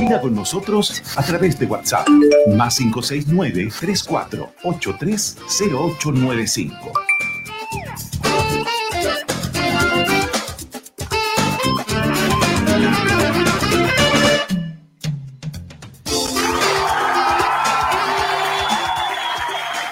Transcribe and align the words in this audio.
Comunica 0.00 0.22
con 0.22 0.34
nosotros 0.34 1.02
a 1.14 1.22
través 1.22 1.58
de 1.58 1.66
WhatsApp 1.66 2.08
más 2.56 2.78
569 2.78 3.70
3483 3.78 5.36
0895. 5.60 6.92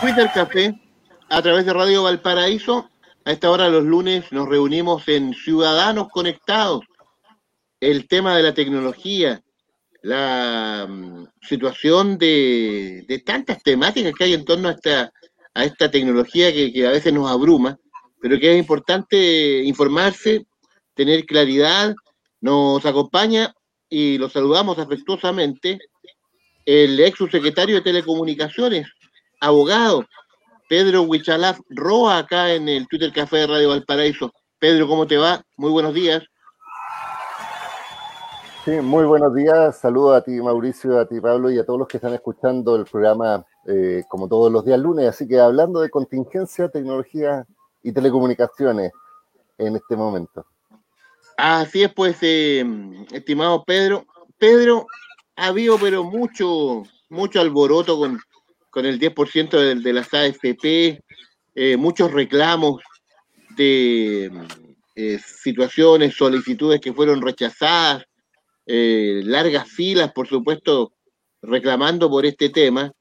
Twitter 0.01 0.31
Café, 0.33 0.81
a 1.29 1.43
través 1.43 1.67
de 1.67 1.75
Radio 1.75 2.05
Valparaíso. 2.05 2.89
A 3.27 3.33
esta 3.33 3.51
hora 3.51 3.69
los 3.69 3.85
lunes 3.85 4.25
nos 4.33 4.49
reunimos 4.49 5.07
en 5.09 5.35
Ciudadanos 5.35 6.09
Conectados. 6.09 6.81
El 7.79 8.09
tema 8.09 8.35
de 8.35 8.43
la 8.43 8.55
tecnología, 8.55 9.43
la 10.09 10.87
mm, 10.89 11.27
situación 11.43 12.17
de, 12.17 13.23
tantas 13.27 13.63
temáticas 13.63 14.15
que 14.15 14.25
hay 14.25 14.35
en 14.35 14.45
torno 14.45 14.69
a 14.69 14.73
esta, 14.73 15.13
a 15.55 15.65
esta 15.65 15.91
tecnología 15.91 16.53
que, 16.53 16.73
que 16.73 16.87
a 16.87 16.91
veces 16.91 17.13
nos 17.13 17.31
abruma, 17.31 17.79
pero 18.21 18.39
que 18.39 18.53
es 18.53 18.59
importante 18.59 19.63
informarse, 19.65 20.47
tener 20.95 21.27
claridad. 21.27 21.95
Nos 22.41 22.87
acompaña 22.87 23.53
y 23.91 24.17
lo 24.17 24.31
saludamos 24.31 24.79
afectuosamente 24.79 25.79
el 26.65 27.01
ex 27.01 27.19
subsecretario 27.19 27.77
de 27.77 27.83
Telecomunicaciones, 27.83 28.87
abogado, 29.41 30.07
Pedro 30.69 31.03
Huichalaf 31.03 31.59
Roa, 31.69 32.19
acá 32.19 32.53
en 32.55 32.69
el 32.69 32.87
Twitter 32.89 33.13
Café 33.13 33.39
de 33.39 33.47
Radio 33.47 33.71
Valparaíso. 33.71 34.33
Pedro, 34.59 34.87
¿cómo 34.87 35.07
te 35.07 35.17
va? 35.17 35.43
Muy 35.57 35.71
buenos 35.71 35.95
días. 35.95 36.23
Sí, 38.69 38.83
muy 38.83 39.07
buenos 39.07 39.35
días. 39.35 39.79
Saludos 39.79 40.19
a 40.19 40.21
ti, 40.23 40.33
Mauricio, 40.43 40.99
a 40.99 41.09
ti, 41.09 41.23
Pablo, 41.23 41.51
y 41.51 41.59
a 41.59 41.65
todos 41.65 41.79
los 41.79 41.89
que 41.89 41.97
están 41.97 42.13
escuchando 42.13 42.77
el 42.77 42.85
programa 42.85 43.43
eh, 43.67 44.03
como 44.11 44.29
todos 44.29 44.53
los 44.53 44.63
días 44.63 44.79
lunes. 44.79 45.09
Así 45.09 45.27
que 45.27 45.41
hablando 45.41 45.81
de 45.81 45.89
contingencia, 45.89 46.69
tecnología 46.69 47.47
y 47.83 47.93
telecomunicaciones 47.93 48.93
en 49.57 49.77
este 49.77 49.97
momento. 49.97 50.45
Así 51.39 51.83
es, 51.83 51.95
pues, 51.95 52.19
eh, 52.21 52.63
estimado 53.11 53.65
Pedro. 53.65 54.05
Pedro, 54.37 54.87
ha 55.37 55.47
habido 55.47 55.79
pero 55.79 56.05
mucho, 56.05 56.83
mucho 57.09 57.41
alboroto 57.41 57.97
con 57.97 58.21
con 58.71 58.85
el 58.85 59.01
10% 59.01 59.59
de, 59.59 59.75
de, 59.77 59.93
las 59.95 60.13
AFP, 60.13 61.03
eh, 61.55 61.77
muchos 61.79 62.13
reclamos 62.13 62.83
de 63.57 64.31
eh, 64.95 65.19
situaciones, 65.19 66.15
solicitudes 66.17 66.81
que 66.81 66.93
fueron 66.93 67.23
rechazadas, 67.23 68.05
eh, 68.69 69.23
largas 69.25 69.69
filas, 69.69 70.13
por 70.13 70.29
supuesto, 70.29 70.93
reclamando 71.43 72.09
por 72.09 72.25
este 72.27 72.51
tema. 72.51 72.93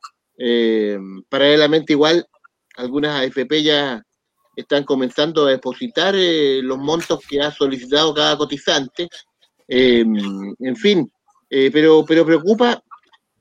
paralelamente 1.30 1.94
igual, 1.94 2.26
algunas 2.78 3.22
AFP 3.22 3.64
ya 3.64 4.04
están 4.56 4.84
comenzando 4.84 5.46
a 5.46 5.52
depositar 5.52 6.16
los 6.16 6.78
montos 6.80 7.20
que 7.28 7.42
ha 7.42 7.52
solicitado 7.52 8.14
cada 8.14 8.38
cotizante. 8.38 9.08
en 9.68 10.76
fin, 10.76 11.12
pero, 11.50 12.06
pero 12.08 12.26
preocupa 12.26 12.81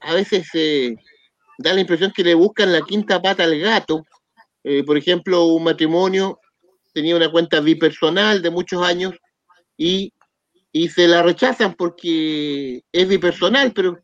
a 0.00 0.14
veces 0.14 0.48
da 1.58 1.72
la 1.72 1.80
impresión 1.80 2.12
que 2.12 2.24
le 2.24 2.34
buscan 2.34 2.72
la 2.72 2.82
quinta 2.82 3.20
pata 3.20 3.44
al 3.44 3.58
gato. 3.58 4.04
Eh, 4.62 4.82
por 4.84 4.96
ejemplo, 4.96 5.44
un 5.46 5.64
matrimonio 5.64 6.38
tenía 6.92 7.16
una 7.16 7.30
cuenta 7.30 7.60
bipersonal 7.60 8.42
de 8.42 8.50
muchos 8.50 8.82
años 8.82 9.14
y, 9.76 10.12
se 10.88 11.08
la 11.08 11.22
rechazan 11.22 11.74
porque 11.74 12.82
es 12.92 13.08
bipersonal, 13.08 13.72
pero, 13.72 13.98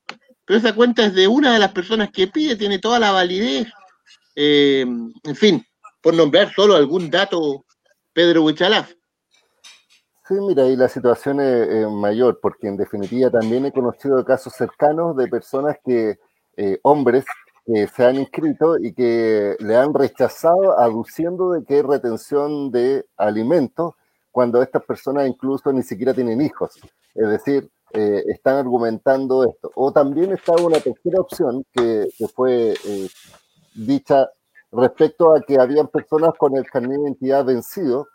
pero 0.45 0.59
esa 0.59 0.75
cuenta 0.75 1.05
es 1.05 1.14
de 1.14 1.29
una 1.29 1.53
de 1.53 1.59
las 1.59 1.73
personas 1.73 2.11
que 2.11 2.29
pide, 2.29 2.56
tiene 2.56 2.79
toda 2.79 2.98
la 2.98 3.12
validez. 3.12 3.69
Eh, 4.34 4.81
en 4.81 5.37
fin, 5.37 5.64
por 6.01 6.14
nombrar 6.14 6.53
solo 6.53 6.75
algún 6.75 7.11
dato, 7.11 7.64
Pedro 8.13 8.42
Huichalaf. 8.42 8.92
Sí, 10.27 10.35
mira, 10.41 10.67
y 10.67 10.77
la 10.77 10.89
situación 10.89 11.41
es, 11.41 11.89
mayor, 11.89 12.39
porque 12.41 12.69
en 12.69 12.77
definitiva 12.77 13.30
también 13.30 13.67
he 13.67 13.73
conocido 13.73 14.25
casos 14.25 14.55
cercanos 14.55 15.17
de 15.17 15.29
personas 15.29 15.77
que, 15.85 16.19
eh, 16.57 16.79
hombres 16.83 17.25
que 17.67 17.86
se 17.89 18.05
han 18.05 18.17
inscrito 18.17 18.77
y 18.79 18.92
que 18.95 19.57
le 19.58 19.77
han 19.77 19.92
rechazado 19.95 20.79
aduciendo 20.79 21.52
de 21.52 21.64
que 21.64 21.75
hay 21.75 21.83
retención 21.83 22.70
de 22.70 23.05
alimentos 23.17 23.95
cuando 24.33 24.63
estas 24.63 24.83
personas 24.85 25.29
incluso 25.29 25.73
ni 25.73 25.83
siquiera 25.83 26.13
tienen 26.13 26.41
hijos. 26.41 26.81
Es 27.15 27.29
decir, 27.29 27.70
eh, 27.93 28.25
están 28.29 28.57
argumentando 28.57 29.45
esto. 29.45 29.70
O 29.77 29.93
también 29.93 30.33
está 30.33 30.55
una 30.55 30.81
tercera 30.81 31.20
opción 31.20 31.65
que, 31.73 32.09
que 32.19 32.27
fue 32.29 32.73
eh, 32.73 33.09
dicha 33.75 34.29
respecto 34.73 35.35
a 35.35 35.41
que 35.43 35.61
habían 35.61 35.89
personas 35.89 36.33
con 36.39 36.57
el 36.57 36.65
carnet 36.65 36.98
de 36.98 37.03
identidad 37.05 37.45
vencido 37.45 38.09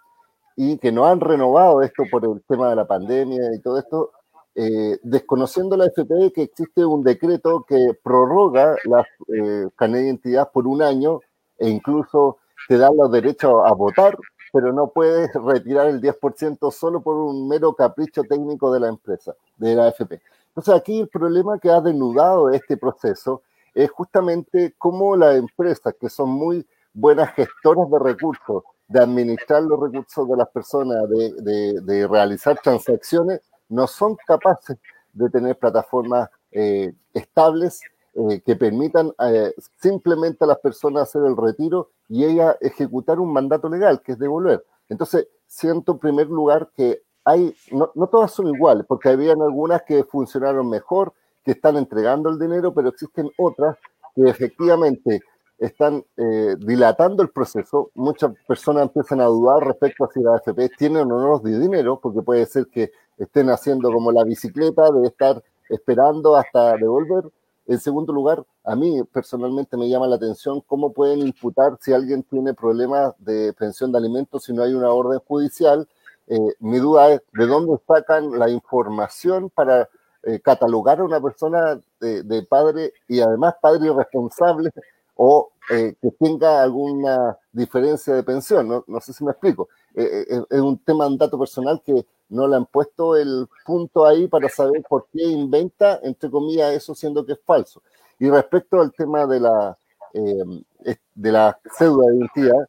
y 0.56 0.80
que 0.80 0.92
no 0.92 1.06
han 1.06 1.20
renovado 1.20 1.84
esto 1.84 2.04
por 2.10 2.26
el 2.26 2.44
tema 2.48 2.70
de 2.72 2.76
la 2.76 2.88
pandemia 2.88 3.54
y 3.54 3.62
todo 3.62 3.78
esto, 3.78 4.12
eh, 4.56 4.98
desconociendo 5.04 5.78
la 5.78 5.86
FP 5.86 6.34
que 6.34 6.42
existe 6.42 6.84
un 6.84 7.04
decreto 7.04 7.64
que 7.68 7.92
prorroga 8.04 8.76
las 8.86 9.06
eh, 9.28 9.68
de 9.80 10.04
identidad 10.04 10.52
por 10.52 10.66
un 10.66 10.82
año 10.82 11.20
e 11.60 11.70
incluso 11.70 12.40
te 12.68 12.80
da 12.80 12.90
los 12.92 13.12
derechos 13.12 13.54
a 13.64 13.74
votar, 13.74 14.18
pero 14.57 14.73
no 14.73 14.88
puedes 14.88 15.31
retirar 15.45 15.85
el 15.85 16.01
10% 16.01 16.72
solo 16.72 17.00
por 17.00 17.16
un 17.16 17.47
mero 17.47 17.75
capricho 17.75 18.23
técnico 18.23 18.73
de 18.73 18.79
la 18.79 18.88
empresa, 18.88 19.35
de 19.56 19.75
la 19.75 19.90
FP. 19.90 20.19
Entonces 20.47 20.73
aquí 20.73 21.00
el 21.00 21.09
problema 21.09 21.59
que 21.59 21.69
ha 21.69 21.79
denudado 21.79 22.50
este 22.50 22.75
proceso 22.75 23.44
es 23.75 23.91
justamente 23.91 24.73
cómo 24.79 25.16
las 25.16 25.35
empresas, 25.35 25.94
que 26.01 26.09
son 26.09 26.29
muy 26.31 26.66
buenas 26.91 27.35
gestoras 27.35 27.88
de 27.91 28.00
recursos, 28.00 28.63
de 28.88 29.00
administrar 29.00 29.62
los 29.62 29.79
recursos 29.79 30.28
de 30.28 30.35
las 30.35 30.50
personas, 30.50 31.07
de, 31.07 31.79
de 31.79 32.07
realizar 32.07 32.57
transacciones, 32.63 33.41
no 33.69 33.85
son 33.85 34.18
capaces 34.25 34.79
de 35.13 35.29
tener 35.29 35.56
plataformas 35.56 36.31
eh, 36.51 36.95
estables 37.13 37.79
eh, 38.20 38.42
que 38.44 38.56
permitan 38.56 39.14
eh, 39.30 39.54
simplemente 39.80 40.44
a 40.44 40.48
las 40.48 40.58
personas 40.58 41.04
hacer 41.04 41.22
el 41.24 41.38
retiro 41.38 41.92
y 42.10 42.26
ella 42.26 42.58
ejecutar 42.62 43.20
un 43.20 43.32
mandato 43.32 43.70
legal, 43.70 44.02
que 44.02 44.14
es 44.14 44.18
devolver. 44.18 44.66
Entonces, 44.90 45.28
siento 45.46 45.92
en 45.92 46.00
primer 46.00 46.28
lugar 46.28 46.72
que 46.76 47.04
hay, 47.24 47.56
no, 47.72 48.08
todas 48.08 48.32
son 48.32 48.48
iguales, 48.48 48.88
porque 48.88 49.10
habían 49.10 49.44
algunas 49.44 49.84
que 49.84 50.04
funcionaron 50.04 50.68
mejor, 50.68 51.14
que 51.46 51.52
están 51.52 51.78
entregando 51.78 52.30
el 52.30 52.40
dinero, 52.40 52.74
pero 52.74 52.90
existen 52.90 53.30
otras 53.38 53.78
que 54.16 54.24
efectivamente 54.24 55.22
están 55.60 56.04
eh, 56.18 56.56
dilatando 56.58 57.22
el 57.22 57.30
proceso. 57.30 57.92
Muchas 57.94 58.32
personas 58.48 58.84
empiezan 58.84 59.22
a 59.22 59.26
dudar 59.26 59.64
respecto 59.64 60.06
a 60.06 60.12
si 60.12 60.22
las 60.22 60.48
AFP 60.48 60.70
tienen 60.76 61.04
o 61.12 61.20
no 61.20 61.28
los 61.28 61.44
de 61.44 61.60
dinero, 61.60 62.00
porque 62.02 62.24
puede 62.24 62.48
ser 62.48 62.66
que 62.66 62.92
estén 63.20 63.52
haciendo 63.52 63.92
como 63.92 64.12
la 64.12 64.24
bicicleta 64.24 64.90
de 64.92 65.08
estar 65.08 65.44
esperando 65.70 66.36
hasta 66.36 66.78
devolver. 66.78 67.26
En 67.68 67.80
segundo 67.80 68.14
lugar, 68.14 68.46
a 68.64 68.76
mí 68.76 69.04
personalmente 69.12 69.76
me 69.76 69.90
llama 69.90 70.08
la 70.08 70.16
atención 70.16 70.62
cómo 70.62 70.94
pueden 70.94 71.20
imputar 71.20 71.78
si 71.82 71.92
alguien 71.94 72.24
tiene 72.24 72.54
problemas 72.54 73.14
de 73.20 73.54
pensión 73.54 73.92
de 73.92 73.98
alimentos 73.98 74.46
si 74.46 74.54
no 74.54 74.64
hay 74.64 74.74
una 74.74 74.90
orden 74.90 75.20
judicial. 75.20 75.88
Eh, 76.28 76.56
mi 76.60 76.80
duda 76.80 77.12
es 77.12 77.22
de 77.34 77.46
dónde 77.46 77.78
sacan 77.86 78.40
la 78.40 78.50
información 78.50 79.50
para 79.50 79.90
eh, 80.24 80.40
catalogar 80.40 81.00
a 81.00 81.04
una 81.04 81.22
persona 81.22 81.80
de, 82.00 82.48
padre 82.50 82.94
y 83.08 83.20
además 83.20 83.56
padre 83.62 83.88
irresponsable 83.88 84.72
o 85.16 85.52
eh, 85.70 85.96
que 86.02 86.12
tenga 86.12 86.64
alguna 86.64 87.38
diferencia 87.52 88.14
de 88.14 88.24
pensión. 88.24 88.68
No, 88.68 88.86
no 88.88 89.02
sé 89.02 89.12
si 89.12 89.24
me 89.26 89.32
explico. 89.32 89.68
Eh, 89.96 90.26
eh, 90.30 90.44
es 90.50 90.62
un 90.62 90.78
tema, 90.80 91.08
un 91.08 91.18
dato 91.18 91.38
personal 91.38 91.82
que 91.84 92.06
no 92.30 92.48
le 92.48 92.56
han 92.56 92.66
puesto 92.66 93.16
el 93.16 93.48
punto 93.66 94.06
ahí 94.06 94.28
para 94.28 94.50
saber 94.50 94.84
por 94.88 95.08
qué 95.12 95.24
inventa, 95.24 96.00
entre 96.04 96.30
comillas, 96.30 96.74
eso 96.74 96.94
siendo 96.94 97.26
que 97.26 97.34
es 97.34 97.40
falso. 97.46 97.81
Y 98.19 98.30
respecto 98.30 98.81
al 98.81 98.92
tema 98.94 99.25
de 99.25 99.40
la, 99.40 99.78
de 100.13 101.31
la 101.31 101.60
de 101.80 101.86
identidad, 101.86 102.68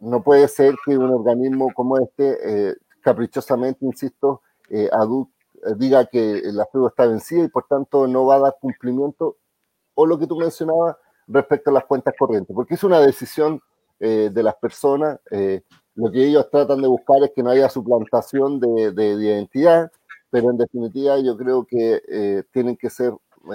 no 0.00 0.22
puede 0.22 0.48
ser 0.48 0.74
que 0.84 0.96
un 0.96 1.10
organismo 1.10 1.72
como 1.74 1.98
este, 1.98 2.76
caprichosamente, 3.00 3.84
insisto, 3.84 4.42
diga 5.76 6.06
que 6.06 6.42
la 6.44 6.66
cédula 6.70 6.88
está 6.90 7.06
vencida 7.06 7.44
y 7.44 7.48
por 7.48 7.66
tanto 7.66 8.06
no 8.06 8.26
va 8.26 8.36
a 8.36 8.40
dar 8.40 8.56
cumplimiento, 8.60 9.36
o 9.94 10.06
lo 10.06 10.18
que 10.18 10.26
tú 10.26 10.36
mencionabas, 10.36 10.96
respecto 11.26 11.70
a 11.70 11.74
las 11.74 11.84
cuentas 11.84 12.14
corrientes, 12.18 12.54
porque 12.54 12.74
es 12.74 12.84
una 12.84 13.00
decisión 13.00 13.60
eh, 13.98 14.30
de 14.32 14.42
las 14.42 14.54
personas. 14.56 15.18
Eh, 15.96 16.00
lo 16.00 16.10
que 16.12 16.26
ellos 16.26 16.48
tratan 16.50 16.82
de 16.82 16.88
buscar 16.88 17.22
es 17.22 17.32
que 17.34 17.42
no 17.42 17.50
haya 17.50 17.68
suplantación 17.68 18.60
de, 18.60 18.92
de, 18.92 19.12
identidad, 19.14 19.90
pero 20.30 20.50
en 20.50 20.58
definitiva 20.58 21.18
yo 21.20 21.36
creo 21.36 21.64
que 21.64 22.02
eh, 22.08 22.42
tienen 22.52 22.76
que 22.76 22.90
ser 22.90 23.12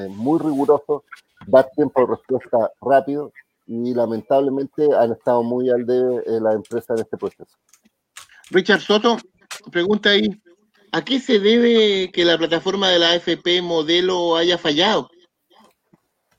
muy 0.10 0.40
rigurosos, 0.40 1.04
dar 1.48 1.70
tiempo 1.76 2.02
de 2.02 2.08
respuesta 2.16 2.72
rápido 2.80 3.34
y 3.68 3.94
lamentablemente 3.94 4.88
han 4.96 5.12
estado 5.12 5.44
muy 5.44 5.70
al 5.70 5.86
de 5.86 6.40
la 6.40 6.54
empresa 6.54 6.94
en 6.94 7.02
este 7.02 7.18
proceso. 7.18 7.58
Richard 8.52 8.80
Soto, 8.80 9.18
pregunta 9.70 10.12
ahí, 10.12 10.30
¿A 10.94 11.06
qué 11.06 11.22
se 11.22 11.40
debe 11.40 12.12
que 12.12 12.26
la 12.26 12.38
plataforma 12.38 12.90
de 12.90 13.00
la 13.00 13.12
AFP 13.12 13.62
modelo 13.62 14.36
haya 14.36 14.58
fallado? 14.58 15.10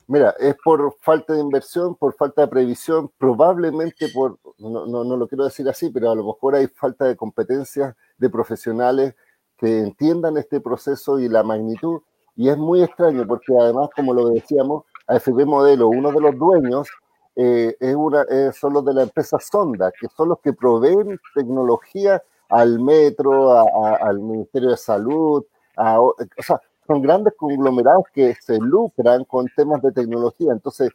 Mira, 0.07 0.35
es 0.39 0.55
por 0.63 0.95
falta 0.99 1.33
de 1.33 1.39
inversión, 1.39 1.95
por 1.95 2.13
falta 2.15 2.41
de 2.41 2.47
previsión, 2.47 3.09
probablemente 3.17 4.09
por, 4.09 4.37
no, 4.57 4.85
no, 4.85 5.03
no, 5.03 5.17
lo 5.17 5.27
quiero 5.27 5.45
decir 5.45 5.67
así, 5.69 5.89
pero 5.89 6.11
a 6.11 6.15
lo 6.15 6.25
mejor 6.25 6.55
hay 6.55 6.67
falta 6.67 7.05
de 7.05 7.15
competencias 7.15 7.95
de 8.17 8.29
profesionales 8.29 9.15
que 9.57 9.79
entiendan 9.79 10.37
este 10.37 10.59
proceso 10.59 11.19
y 11.19 11.29
la 11.29 11.43
magnitud. 11.43 12.01
Y 12.35 12.49
es 12.49 12.57
muy 12.57 12.83
extraño 12.83 13.25
porque 13.25 13.53
además, 13.57 13.89
como 13.95 14.13
lo 14.13 14.29
decíamos, 14.29 14.83
AFP 15.07 15.45
Modelo, 15.45 15.87
uno 15.87 16.11
de 16.11 16.19
los 16.19 16.37
dueños 16.37 16.89
eh, 17.35 17.75
es 17.79 17.95
una, 17.95 18.25
son 18.53 18.73
los 18.73 18.85
de 18.85 18.93
la 18.93 19.03
empresa 19.03 19.37
Sonda, 19.39 19.91
que 19.91 20.07
son 20.09 20.29
los 20.29 20.39
que 20.39 20.53
proveen 20.53 21.19
tecnología 21.33 22.21
al 22.49 22.79
metro, 22.79 23.51
al 23.83 24.19
Ministerio 24.19 24.69
de 24.69 24.77
Salud, 24.77 25.43
o 25.77 26.15
sea, 26.39 26.61
son 26.93 27.01
grandes 27.01 27.33
conglomerados 27.35 28.05
que 28.13 28.35
se 28.35 28.59
lucran 28.59 29.23
con 29.25 29.47
temas 29.55 29.81
de 29.81 29.91
tecnología. 29.91 30.51
Entonces, 30.51 30.91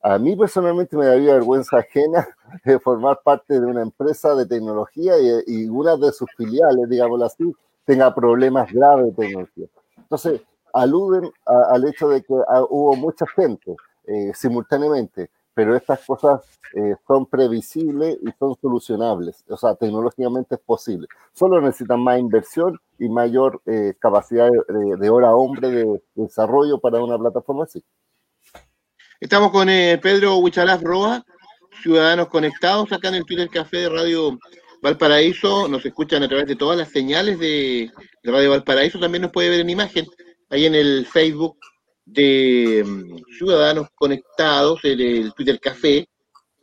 a 0.00 0.16
mí 0.16 0.36
personalmente 0.36 0.96
me 0.96 1.06
daría 1.06 1.34
vergüenza 1.34 1.78
ajena 1.78 2.26
de 2.64 2.78
formar 2.78 3.20
parte 3.24 3.60
de 3.60 3.66
una 3.66 3.82
empresa 3.82 4.34
de 4.36 4.46
tecnología 4.46 5.14
y, 5.46 5.68
una 5.68 5.96
de 5.96 6.12
sus 6.12 6.30
filiales, 6.36 6.88
digámoslo 6.88 7.24
así, 7.24 7.52
tenga 7.84 8.14
problemas 8.14 8.72
graves 8.72 9.06
de 9.06 9.24
tecnología. 9.24 9.66
Entonces, 9.98 10.40
aluden 10.72 11.30
al 11.44 11.84
hecho 11.88 12.08
de 12.08 12.22
que 12.22 12.34
ah, 12.48 12.64
hubo 12.70 12.94
mucha 12.94 13.26
gente 13.26 13.74
eh, 14.06 14.30
simultáneamente 14.34 15.30
pero 15.54 15.76
estas 15.76 16.04
cosas 16.04 16.42
eh, 16.74 16.94
son 17.06 17.26
previsibles 17.26 18.16
y 18.22 18.30
son 18.38 18.54
solucionables, 18.60 19.44
o 19.48 19.56
sea, 19.56 19.74
tecnológicamente 19.74 20.54
es 20.54 20.60
posible. 20.60 21.08
Solo 21.32 21.60
necesitan 21.60 22.00
más 22.00 22.18
inversión 22.18 22.78
y 22.98 23.08
mayor 23.08 23.60
eh, 23.66 23.94
capacidad 23.98 24.48
de, 24.48 25.10
hora 25.10 25.34
hombre 25.34 25.70
de, 25.70 26.02
desarrollo 26.14 26.78
para 26.78 27.02
una 27.02 27.18
plataforma 27.18 27.64
así. 27.64 27.82
Estamos 29.18 29.50
con 29.50 29.68
eh, 29.68 29.98
Pedro 30.02 30.36
Huichalaf 30.38 30.82
Roa, 30.82 31.24
Ciudadanos 31.82 32.28
Conectados, 32.28 32.92
acá 32.92 33.08
en 33.08 33.16
el 33.16 33.24
Twitter 33.24 33.48
Café 33.48 33.78
de 33.78 33.88
Radio 33.88 34.38
Valparaíso. 34.82 35.68
Nos 35.68 35.84
escuchan 35.84 36.22
a 36.22 36.28
través 36.28 36.46
de 36.46 36.56
todas 36.56 36.78
las 36.78 36.88
señales 36.90 37.38
de, 37.38 37.90
de 38.22 38.32
Radio 38.32 38.50
Valparaíso. 38.50 38.98
También 38.98 39.22
nos 39.22 39.32
puede 39.32 39.50
ver 39.50 39.60
en 39.60 39.70
imagen 39.70 40.06
ahí 40.50 40.66
en 40.66 40.74
el 40.74 41.06
Facebook 41.06 41.56
de 42.04 42.84
mm, 42.86 43.34
Ciudadanos 43.36 43.88
Conectados, 43.94 44.80
el, 44.84 45.00
el 45.00 45.34
Twitter 45.34 45.58
Café, 45.60 46.06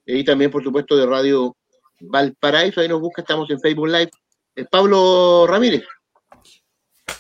y 0.06 0.24
también, 0.24 0.50
por 0.50 0.63
supuesto, 0.63 0.95
de 0.95 1.06
Radio 1.06 1.56
Valparaíso. 2.00 2.80
Ahí 2.80 2.88
nos 2.88 3.01
busca, 3.01 3.22
estamos 3.22 3.50
en 3.50 3.60
Facebook 3.60 3.88
Live. 3.88 4.12
Es 4.56 4.68
Pablo 4.69 5.45
Ramírez. 5.48 5.84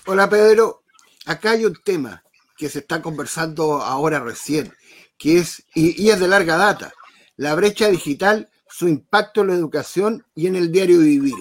Hola, 0.05 0.29
Pedro. 0.29 0.83
Acá 1.25 1.51
hay 1.51 1.65
un 1.65 1.75
tema 1.83 2.23
que 2.57 2.69
se 2.69 2.79
está 2.79 3.01
conversando 3.01 3.81
ahora 3.81 4.21
recién, 4.21 4.73
que 5.17 5.37
es, 5.37 5.65
y, 5.75 6.09
es 6.09 6.19
de 6.19 6.27
larga 6.27 6.55
data, 6.55 6.93
la 7.35 7.53
brecha 7.53 7.89
digital, 7.89 8.49
su 8.69 8.87
impacto 8.87 9.41
en 9.41 9.47
la 9.47 9.53
educación 9.53 10.25
y 10.33 10.47
en 10.47 10.55
el 10.55 10.71
diario 10.71 10.99
vivir. 10.99 11.35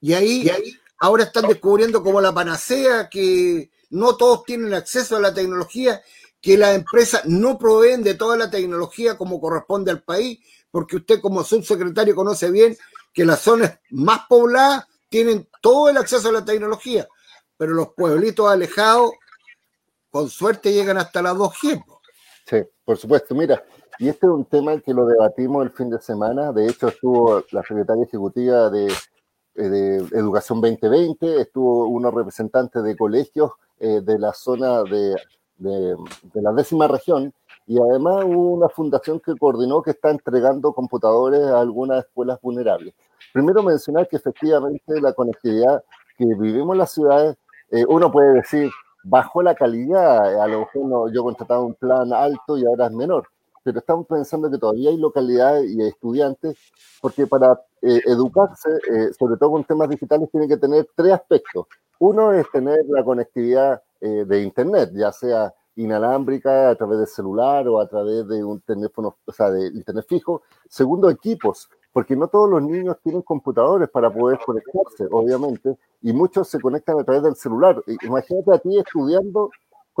Y 0.00 0.12
ahí, 0.14 0.42
y 0.42 0.50
ahí 0.50 0.74
ahora 0.98 1.24
están 1.24 1.46
descubriendo 1.46 2.02
como 2.02 2.20
la 2.20 2.34
panacea 2.34 3.08
que 3.08 3.70
no 3.90 4.16
todos 4.16 4.44
tienen 4.44 4.72
acceso 4.74 5.16
a 5.16 5.20
la 5.20 5.34
tecnología 5.34 6.02
que 6.40 6.56
las 6.56 6.74
empresas 6.74 7.26
no 7.26 7.58
proveen 7.58 8.02
de 8.02 8.14
toda 8.14 8.36
la 8.36 8.50
tecnología 8.50 9.18
como 9.18 9.40
corresponde 9.40 9.90
al 9.90 10.02
país, 10.02 10.40
porque 10.70 10.96
usted 10.96 11.20
como 11.20 11.44
subsecretario 11.44 12.14
conoce 12.14 12.50
bien 12.50 12.76
que 13.12 13.24
las 13.24 13.40
zonas 13.40 13.78
más 13.90 14.20
pobladas 14.28 14.86
tienen 15.08 15.48
todo 15.60 15.90
el 15.90 15.96
acceso 15.96 16.28
a 16.28 16.32
la 16.32 16.44
tecnología, 16.44 17.06
pero 17.56 17.74
los 17.74 17.88
pueblitos 17.94 18.48
alejados, 18.48 19.12
con 20.10 20.30
suerte, 20.30 20.72
llegan 20.72 20.96
hasta 20.96 21.20
las 21.20 21.34
2G. 21.34 21.84
Sí, 22.48 22.56
por 22.84 22.96
supuesto. 22.96 23.34
Mira, 23.34 23.62
y 23.98 24.08
este 24.08 24.26
es 24.26 24.32
un 24.32 24.46
tema 24.46 24.80
que 24.80 24.94
lo 24.94 25.04
debatimos 25.06 25.64
el 25.64 25.72
fin 25.72 25.90
de 25.90 26.00
semana. 26.00 26.52
De 26.52 26.66
hecho, 26.66 26.88
estuvo 26.88 27.44
la 27.50 27.62
secretaria 27.62 28.04
ejecutiva 28.04 28.70
de, 28.70 28.92
de 29.68 29.96
Educación 30.16 30.60
2020, 30.60 31.40
estuvo 31.40 31.86
unos 31.88 32.14
representantes 32.14 32.82
de 32.82 32.96
colegios 32.96 33.52
eh, 33.78 34.00
de 34.02 34.18
la 34.18 34.32
zona 34.32 34.82
de 34.84 35.16
de, 35.60 35.96
la 36.34 36.52
décima 36.52 36.88
región 36.88 37.32
y 37.66 37.78
además 37.78 38.24
hubo 38.24 38.52
una 38.54 38.68
fundación 38.68 39.20
que 39.20 39.36
coordinó 39.36 39.82
que 39.82 39.90
está 39.92 40.10
entregando 40.10 40.72
computadores 40.72 41.40
a 41.42 41.60
algunas 41.60 42.04
escuelas 42.04 42.40
vulnerables. 42.40 42.94
Primero 43.32 43.62
mencionar 43.62 44.08
que 44.08 44.16
efectivamente 44.16 45.00
la 45.00 45.12
conectividad 45.12 45.84
que 46.16 46.24
vivimos 46.24 46.74
en 46.74 46.78
las 46.78 46.92
ciudades, 46.92 47.36
eh, 47.70 47.84
uno 47.86 48.10
puede 48.10 48.34
decir, 48.34 48.70
bajó 49.04 49.42
la 49.42 49.54
calidad, 49.54 50.42
a 50.42 50.46
lo 50.48 50.60
mejor 50.60 51.12
yo 51.12 51.22
contrataba 51.22 51.62
un 51.62 51.74
plan 51.74 52.12
alto 52.12 52.58
y 52.58 52.64
ahora 52.66 52.86
es 52.86 52.92
menor, 52.92 53.28
pero 53.70 53.80
estamos 53.80 54.06
pensando 54.06 54.50
que 54.50 54.58
todavía 54.58 54.90
hay 54.90 54.96
localidades 54.96 55.70
y 55.70 55.80
hay 55.80 55.88
estudiantes, 55.88 56.58
porque 57.00 57.26
para 57.26 57.52
eh, 57.82 58.00
educarse, 58.04 58.68
eh, 58.90 59.10
sobre 59.16 59.36
todo 59.36 59.52
con 59.52 59.64
temas 59.64 59.88
digitales, 59.88 60.28
tiene 60.30 60.48
que 60.48 60.56
tener 60.56 60.88
tres 60.96 61.12
aspectos. 61.12 61.66
Uno 62.00 62.32
es 62.32 62.50
tener 62.50 62.80
la 62.88 63.04
conectividad 63.04 63.80
eh, 64.00 64.24
de 64.26 64.42
Internet, 64.42 64.90
ya 64.94 65.12
sea 65.12 65.54
inalámbrica, 65.76 66.70
a 66.70 66.74
través 66.74 66.98
del 66.98 67.06
celular 67.06 67.68
o 67.68 67.80
a 67.80 67.88
través 67.88 68.26
de 68.26 68.42
un 68.42 68.60
teléfono, 68.60 69.16
o 69.24 69.32
sea, 69.32 69.50
de 69.50 69.68
Internet 69.68 70.06
fijo. 70.08 70.42
Segundo, 70.68 71.08
equipos, 71.08 71.68
porque 71.92 72.16
no 72.16 72.26
todos 72.26 72.50
los 72.50 72.62
niños 72.62 72.96
tienen 73.04 73.22
computadores 73.22 73.88
para 73.88 74.12
poder 74.12 74.40
conectarse, 74.44 75.06
obviamente, 75.12 75.76
y 76.02 76.12
muchos 76.12 76.48
se 76.48 76.60
conectan 76.60 76.98
a 76.98 77.04
través 77.04 77.22
del 77.22 77.36
celular. 77.36 77.80
Imagínate 78.02 78.52
a 78.52 78.58
ti 78.58 78.78
estudiando 78.78 79.50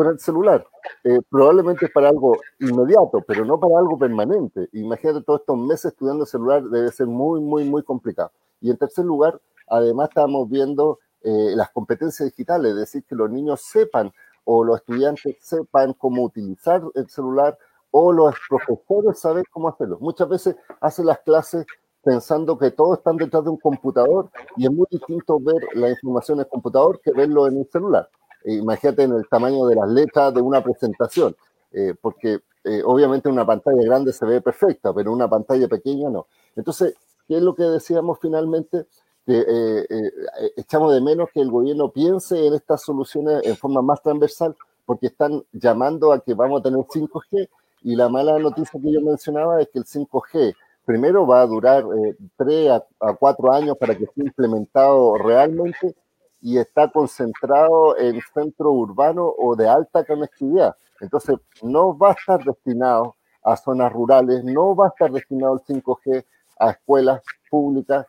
con 0.00 0.12
el 0.12 0.18
celular. 0.18 0.66
Eh, 1.04 1.20
probablemente 1.28 1.84
es 1.84 1.92
para 1.92 2.08
algo 2.08 2.38
inmediato, 2.58 3.22
pero 3.26 3.44
no 3.44 3.60
para 3.60 3.78
algo 3.78 3.98
permanente. 3.98 4.66
Imagínate 4.72 5.22
todos 5.22 5.40
estos 5.40 5.58
meses 5.58 5.92
estudiando 5.92 6.24
el 6.24 6.26
celular, 6.26 6.62
debe 6.62 6.90
ser 6.90 7.06
muy, 7.06 7.38
muy, 7.42 7.64
muy 7.64 7.82
complicado. 7.82 8.32
Y 8.62 8.70
en 8.70 8.78
tercer 8.78 9.04
lugar, 9.04 9.38
además 9.68 10.08
estamos 10.08 10.48
viendo 10.48 11.00
eh, 11.22 11.52
las 11.54 11.68
competencias 11.70 12.30
digitales, 12.30 12.70
es 12.70 12.78
decir, 12.78 13.04
que 13.04 13.14
los 13.14 13.30
niños 13.30 13.60
sepan 13.60 14.10
o 14.44 14.64
los 14.64 14.78
estudiantes 14.78 15.36
sepan 15.40 15.92
cómo 15.92 16.24
utilizar 16.24 16.80
el 16.94 17.06
celular 17.10 17.58
o 17.90 18.10
los 18.10 18.34
profesores 18.48 19.18
saben 19.18 19.44
cómo 19.50 19.68
hacerlo. 19.68 19.98
Muchas 20.00 20.30
veces 20.30 20.56
hacen 20.80 21.04
las 21.04 21.18
clases 21.18 21.66
pensando 22.02 22.56
que 22.56 22.70
todos 22.70 22.96
están 22.96 23.18
detrás 23.18 23.44
de 23.44 23.50
un 23.50 23.58
computador 23.58 24.30
y 24.56 24.64
es 24.64 24.72
muy 24.72 24.86
distinto 24.90 25.38
ver 25.38 25.62
la 25.74 25.90
información 25.90 26.38
en 26.38 26.44
el 26.44 26.48
computador 26.48 26.98
que 27.02 27.12
verlo 27.12 27.46
en 27.46 27.58
el 27.58 27.68
celular. 27.70 28.08
Eh, 28.44 28.54
imagínate 28.54 29.02
en 29.04 29.12
el 29.12 29.28
tamaño 29.28 29.66
de 29.66 29.76
las 29.76 29.88
letras 29.88 30.34
de 30.34 30.40
una 30.40 30.62
presentación, 30.62 31.36
eh, 31.72 31.94
porque 32.00 32.40
obviamente 32.84 33.30
una 33.30 33.46
pantalla 33.46 33.82
grande 33.82 34.12
se 34.12 34.26
ve 34.26 34.42
perfecta, 34.42 34.92
pero 34.92 35.12
una 35.14 35.28
pantalla 35.30 35.66
pequeña 35.66 36.10
no. 36.10 36.26
Entonces, 36.54 36.94
¿qué 37.26 37.38
es 37.38 37.42
lo 37.42 37.54
que 37.54 37.62
decíamos 37.62 38.18
finalmente? 38.20 38.86
Eh, 39.32 39.86
eh, 39.88 40.10
echamos 40.56 40.92
de 40.92 41.00
menos 41.00 41.28
que 41.32 41.40
el 41.40 41.50
gobierno 41.50 41.90
piense 41.90 42.46
en 42.46 42.54
estas 42.54 42.82
soluciones 42.82 43.44
en 43.44 43.56
forma 43.56 43.80
más 43.80 44.02
transversal, 44.02 44.56
porque 44.84 45.06
están 45.06 45.44
llamando 45.52 46.12
a 46.12 46.20
que 46.20 46.34
vamos 46.34 46.60
a 46.60 46.62
tener 46.64 46.80
5G 46.80 47.48
y 47.82 47.94
la 47.94 48.08
mala 48.08 48.38
noticia 48.38 48.80
que 48.80 48.92
yo 48.92 49.00
mencionaba 49.00 49.60
es 49.60 49.68
que 49.68 49.78
el 49.78 49.84
5G 49.84 50.54
primero 50.84 51.26
va 51.26 51.42
a 51.42 51.46
durar 51.46 51.84
eh, 51.84 52.16
3 52.36 52.70
a, 52.70 52.84
a 52.98 53.14
4 53.14 53.52
años 53.52 53.76
para 53.78 53.96
que 53.96 54.04
esté 54.04 54.22
implementado 54.22 55.16
realmente 55.16 55.94
y 56.40 56.58
está 56.58 56.90
concentrado 56.90 57.96
en 57.98 58.20
centro 58.34 58.70
urbano 58.72 59.32
o 59.38 59.54
de 59.56 59.68
alta 59.68 60.04
conectividad. 60.04 60.76
Entonces, 61.00 61.36
no 61.62 61.96
va 61.96 62.10
a 62.10 62.12
estar 62.12 62.42
destinado 62.44 63.16
a 63.42 63.56
zonas 63.56 63.92
rurales, 63.92 64.44
no 64.44 64.74
va 64.74 64.86
a 64.86 64.88
estar 64.88 65.10
destinado 65.10 65.54
el 65.54 65.60
5G 65.60 66.24
a 66.58 66.70
escuelas 66.70 67.22
públicas, 67.50 68.06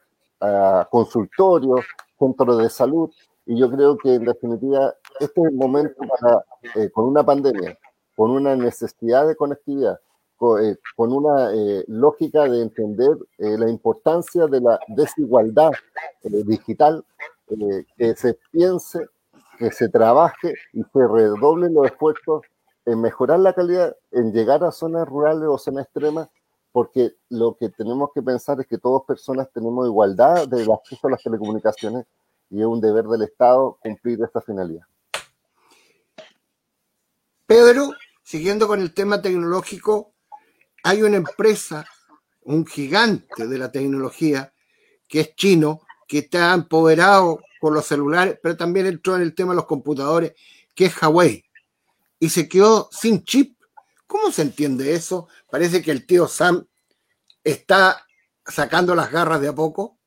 consultorios, 0.89 1.85
centros 2.17 2.57
de 2.57 2.69
salud, 2.69 3.09
y 3.45 3.57
yo 3.57 3.69
creo 3.71 3.97
que 3.97 4.15
en 4.15 4.25
definitiva 4.25 4.93
este 5.19 5.41
es 5.41 5.47
el 5.47 5.55
momento 5.55 5.95
para, 6.07 6.43
eh, 6.75 6.89
con 6.91 7.05
una 7.05 7.23
pandemia, 7.23 7.77
con 8.15 8.31
una 8.31 8.55
necesidad 8.55 9.27
de 9.27 9.35
conectividad, 9.35 9.99
con, 10.37 10.63
eh, 10.63 10.77
una 10.97 11.53
eh, 11.53 11.83
lógica 11.87 12.43
de 12.43 12.61
entender 12.61 13.17
la 13.37 13.69
importancia 13.69 14.47
de 14.47 14.61
la 14.61 14.79
desigualdad 14.87 15.71
digital, 16.23 17.03
que 17.97 18.15
se 18.15 18.37
piense, 18.51 19.05
que 19.57 19.71
se 19.71 19.89
trabaje 19.89 20.53
y 20.73 20.81
se 20.81 21.07
redoblen 21.07 21.73
los 21.73 21.85
esfuerzos 21.85 22.41
en 22.85 23.01
mejorar 23.01 23.39
la 23.39 23.53
calidad, 23.53 23.95
en 24.11 24.33
llegar 24.33 24.63
a 24.63 24.71
zonas 24.71 25.07
rurales 25.07 25.47
o 25.47 25.57
zonas 25.57 25.85
extremas 25.85 26.29
porque 26.71 27.15
lo 27.29 27.57
que 27.57 27.69
tenemos 27.69 28.09
que 28.13 28.21
pensar 28.21 28.59
es 28.59 28.67
que 28.67 28.77
todas 28.77 29.03
personas 29.05 29.49
tenemos 29.53 29.87
igualdad 29.87 30.47
de 30.47 30.61
acceso 30.71 31.07
a 31.07 31.11
las 31.11 31.23
telecomunicaciones 31.23 32.05
y 32.49 32.59
es 32.61 32.65
un 32.65 32.81
deber 32.81 33.05
del 33.05 33.23
Estado 33.23 33.77
cumplir 33.81 34.19
esta 34.23 34.41
finalidad. 34.41 34.83
Pedro, 37.45 37.91
siguiendo 38.23 38.67
con 38.67 38.79
el 38.81 38.93
tema 38.93 39.21
tecnológico, 39.21 40.13
hay 40.83 41.03
una 41.03 41.17
empresa, 41.17 41.85
un 42.43 42.65
gigante 42.65 43.47
de 43.47 43.57
la 43.57 43.71
tecnología, 43.71 44.53
que 45.07 45.19
es 45.21 45.35
chino, 45.35 45.81
que 46.11 46.17
está 46.17 46.53
empoderado 46.53 47.39
con 47.61 47.73
los 47.73 47.85
celulares, 47.85 48.37
pero 48.43 48.57
también 48.57 48.85
entró 48.85 49.15
en 49.15 49.21
el 49.21 49.33
tema 49.33 49.53
de 49.53 49.55
los 49.55 49.65
computadores, 49.65 50.33
que 50.75 50.87
es 50.87 51.01
Huawei, 51.01 51.45
y 52.19 52.27
se 52.27 52.49
quedó 52.49 52.89
sin 52.91 53.23
chip. 53.23 53.57
¿Cómo 54.07 54.29
se 54.29 54.41
entiende 54.41 54.93
eso? 54.93 55.29
Parece 55.49 55.81
que 55.81 55.91
el 55.91 56.05
tío 56.05 56.27
Sam 56.27 56.65
está 57.45 58.05
sacando 58.45 58.93
las 58.93 59.09
garras 59.09 59.39
de 59.39 59.47
a 59.47 59.55
poco. 59.55 59.99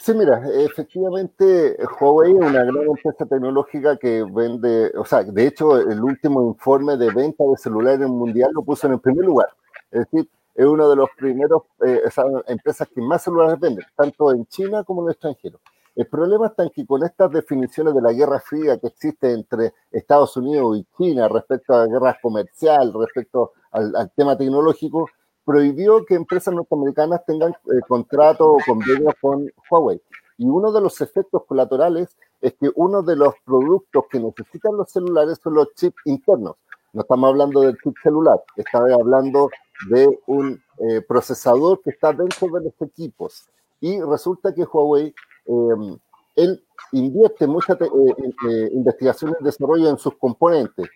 Sí, 0.00 0.14
mira, 0.14 0.42
efectivamente 0.54 1.76
Huawei 2.00 2.30
es 2.30 2.38
una 2.38 2.64
gran 2.64 2.86
empresa 2.86 3.26
tecnológica 3.26 3.98
que 3.98 4.24
vende, 4.32 4.90
o 4.96 5.04
sea, 5.04 5.22
de 5.22 5.46
hecho 5.48 5.78
el 5.78 6.02
último 6.02 6.48
informe 6.48 6.96
de 6.96 7.12
venta 7.12 7.44
de 7.44 7.58
celulares 7.58 8.08
mundial 8.08 8.52
lo 8.54 8.62
puso 8.62 8.86
en 8.86 8.98
primer 9.00 9.26
lugar. 9.26 9.48
Es 9.90 10.06
decir, 10.10 10.30
es 10.58 10.66
uno 10.66 10.90
de 10.90 10.96
los 10.96 11.08
primeros 11.16 11.62
eh, 11.86 12.02
empresas 12.48 12.88
que 12.92 13.00
más 13.00 13.22
celulares 13.22 13.60
venden, 13.60 13.86
tanto 13.94 14.32
en 14.32 14.44
China 14.46 14.82
como 14.82 15.02
en 15.02 15.06
el 15.06 15.12
extranjero. 15.12 15.60
El 15.94 16.08
problema 16.08 16.48
está 16.48 16.64
en 16.64 16.70
que 16.70 16.84
con 16.84 17.04
estas 17.04 17.30
definiciones 17.30 17.94
de 17.94 18.02
la 18.02 18.12
guerra 18.12 18.40
fría 18.40 18.76
que 18.76 18.88
existe 18.88 19.32
entre 19.32 19.72
Estados 19.92 20.36
Unidos 20.36 20.78
y 20.78 20.86
China 20.96 21.28
respecto 21.28 21.74
a 21.74 21.78
la 21.78 21.86
guerra 21.86 22.18
comercial, 22.20 22.92
respecto 22.92 23.52
al, 23.70 24.10
tema 24.16 24.36
tecnológico, 24.36 25.08
prohibió 25.44 26.04
que 26.04 26.16
empresas 26.16 26.52
norteamericanas 26.52 27.24
tengan 27.24 27.52
eh, 27.52 27.80
contratos 27.86 28.48
o 28.48 28.58
convenios 28.66 29.14
con 29.20 29.48
Huawei. 29.70 30.02
Y 30.38 30.46
uno 30.46 30.72
de 30.72 30.80
los 30.80 31.00
efectos 31.00 31.44
colaterales 31.46 32.16
es 32.40 32.54
que 32.54 32.68
uno 32.74 33.02
de 33.02 33.14
los 33.14 33.34
productos 33.44 34.06
que 34.10 34.18
necesitan 34.18 34.76
los 34.76 34.90
celulares 34.90 35.38
son 35.40 35.54
los 35.54 35.72
chips 35.74 36.02
internos. 36.04 36.56
No 36.92 37.02
estamos 37.02 37.28
hablando 37.28 37.60
del 37.60 37.76
chip 37.82 37.94
celular, 38.02 38.42
estamos 38.56 38.92
hablando 38.92 39.50
de 39.90 40.08
un 40.26 40.60
eh, 40.78 41.00
procesador 41.02 41.80
que 41.82 41.90
está 41.90 42.12
dentro 42.12 42.48
de 42.48 42.64
los 42.64 42.82
equipos. 42.82 43.48
Y 43.80 44.00
resulta 44.00 44.54
que 44.54 44.64
Huawei, 44.64 45.14
em, 45.46 45.98
él 46.36 46.64
invierte 46.92 47.46
mucha 47.46 47.74
eh, 47.74 48.70
investigación 48.72 49.36
y 49.38 49.44
desarrollo 49.44 49.88
en 49.88 49.98
sus 49.98 50.16
componentes. 50.16 50.88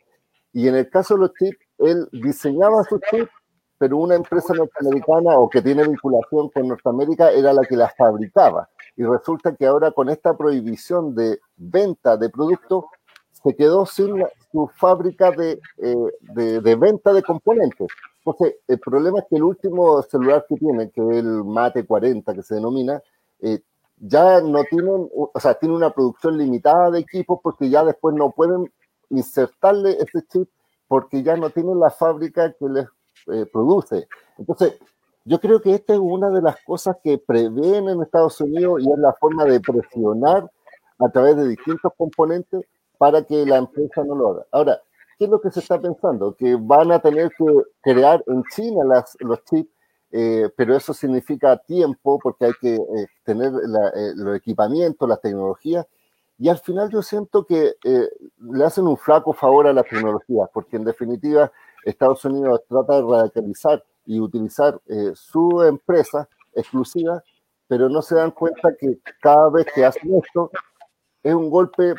Y 0.53 0.69
en 0.69 0.77
el 0.77 0.89
caso 0.89 1.15
de 1.15 1.21
los 1.21 1.35
chips, 1.35 1.59
él 1.79 2.09
diseñaba 2.13 2.85
sus 2.85 3.01
chips 3.11 3.31
pero 3.83 3.97
una 3.97 4.15
empresa 4.15 4.55
norteamericana 4.55 5.37
o 5.39 5.51
que 5.51 5.61
tiene 5.61 5.83
vinculación 5.83 6.51
con 6.51 6.69
Norteamérica 6.69 7.33
era 7.33 7.53
la 7.53 7.65
que 7.65 7.75
las 7.75 7.93
fabricaba. 7.97 8.71
Y 8.97 9.03
resulta 9.03 9.57
que 9.57 9.67
ahora 9.67 9.91
con 9.91 10.09
esta 10.09 10.37
prohibición 10.37 11.17
de 11.17 11.41
venta 11.57 12.17
de 12.17 12.31
productos, 12.31 12.85
se 13.43 13.55
quedó 13.55 13.87
sin 13.87 14.25
su 14.51 14.69
fábrica 14.77 15.31
de, 15.31 15.61
eh, 15.79 15.97
de, 16.21 16.61
de, 16.61 16.77
venta 16.77 17.13
de 17.13 17.23
componentes. 17.23 17.89
Entonces, 18.25 18.57
el 18.69 18.79
problema 18.79 19.21
es 19.21 19.25
que 19.29 19.37
el 19.37 19.43
último 19.43 20.01
celular 20.03 20.45
que 20.49 20.57
tiene, 20.57 20.91
que 20.91 21.01
es 21.01 21.17
el 21.19 21.45
Mate 21.45 21.85
40, 21.85 22.35
que 22.35 22.43
se 22.43 22.55
denomina, 22.55 23.03
eh, 23.41 23.61
ya 23.99 24.41
no 24.41 24.65
tienen, 24.65 25.09
o 25.13 25.33
sea, 25.41 25.55
tiene 25.55 25.75
una 25.75 25.91
producción 25.91 26.39
limitada 26.39 26.91
de 26.91 27.01
equipos 27.01 27.41
porque 27.43 27.71
ya 27.71 27.85
después 27.85 28.15
no 28.15 28.31
pueden 28.31 28.73
insertarle 29.11 29.97
ese 30.01 30.27
chip 30.27 30.49
porque 30.89 31.23
ya 31.23 31.37
no 31.37 31.51
tienen 31.51 31.79
la 31.79 31.91
fábrica 31.91 32.53
que 32.53 32.69
les 32.69 32.87
eh, 33.33 33.47
produce. 33.53 34.09
Entonces, 34.39 34.79
yo 35.25 35.41
creo 35.41 35.61
que 35.61 35.75
esta 35.75 35.95
es 35.95 36.01
una 36.01 36.31
de 36.31 36.43
las 36.43 36.57
cosas 36.65 36.97
que 37.03 37.19
prevén 37.19 37.89
en 37.89 38.03
Estados 38.03 38.41
Unidos 38.41 38.83
y 38.83 38.91
es 38.91 38.99
la 38.99 39.13
forma 39.15 39.45
de 39.45 39.61
presionar 39.61 40.51
a 40.99 41.09
través 41.11 41.37
de 41.37 41.49
distintos 41.49 41.93
componentes 41.97 42.65
para 43.03 43.25
que 43.25 43.45
la 43.45 43.57
empresa 43.57 44.05
no 44.05 44.15
lo 44.15 44.29
haga. 44.29 44.47
Ahora, 44.53 44.81
¿qué 45.19 45.25
es 45.25 45.31
lo 45.31 45.41
que 45.41 45.51
se 45.51 45.59
está 45.59 45.81
pensando? 45.81 46.37
Que 46.37 46.55
van 46.55 46.93
a 46.93 47.01
tener 47.01 47.33
que 47.37 47.45
crear 47.81 48.23
en 48.29 48.45
China 48.55 48.85
los 49.19 49.45
chips, 49.45 49.73
eh, 50.13 50.49
pero 50.57 50.77
eso 50.77 50.95
significa 50.95 51.57
tiempo 51.57 52.21
porque 52.23 52.45
hay 52.45 52.53
que 52.61 52.77
eh, 52.77 53.07
tener 53.25 53.51
la, 53.51 53.91
los 54.15 54.37
equipamientos, 54.37 55.09
las 55.09 55.21
tecnologías, 55.21 55.85
y 56.39 56.49
al 56.49 56.59
final 56.59 56.91
yo 56.91 57.03
siento 57.03 57.45
que 57.45 57.75
le 58.39 58.65
hacen 58.65 58.87
un 58.87 58.97
flaco 58.97 59.33
favor 59.33 59.67
a 59.67 59.73
las 59.73 59.89
tecnologías, 59.89 60.49
porque 60.53 60.77
en 60.77 60.85
definitiva 60.85 61.51
Estados 61.85 62.25
Unidos 62.25 62.61
trata 62.69 63.01
de 63.01 63.03
radicalizar 63.03 63.85
y 64.07 64.21
utilizar 64.21 64.81
eh, 64.87 65.11
su 65.15 65.63
empresa 65.63 66.29
exclusiva, 66.55 67.23
pero 67.67 67.89
no 67.89 68.01
se 68.01 68.15
dan 68.15 68.31
cuenta 68.31 68.71
que 68.79 69.01
cada 69.21 69.51
vez 69.51 69.67
que 69.75 69.85
hacen 69.85 70.15
esto 70.17 70.53
es 71.23 71.35
un 71.35 71.51
golpe 71.51 71.95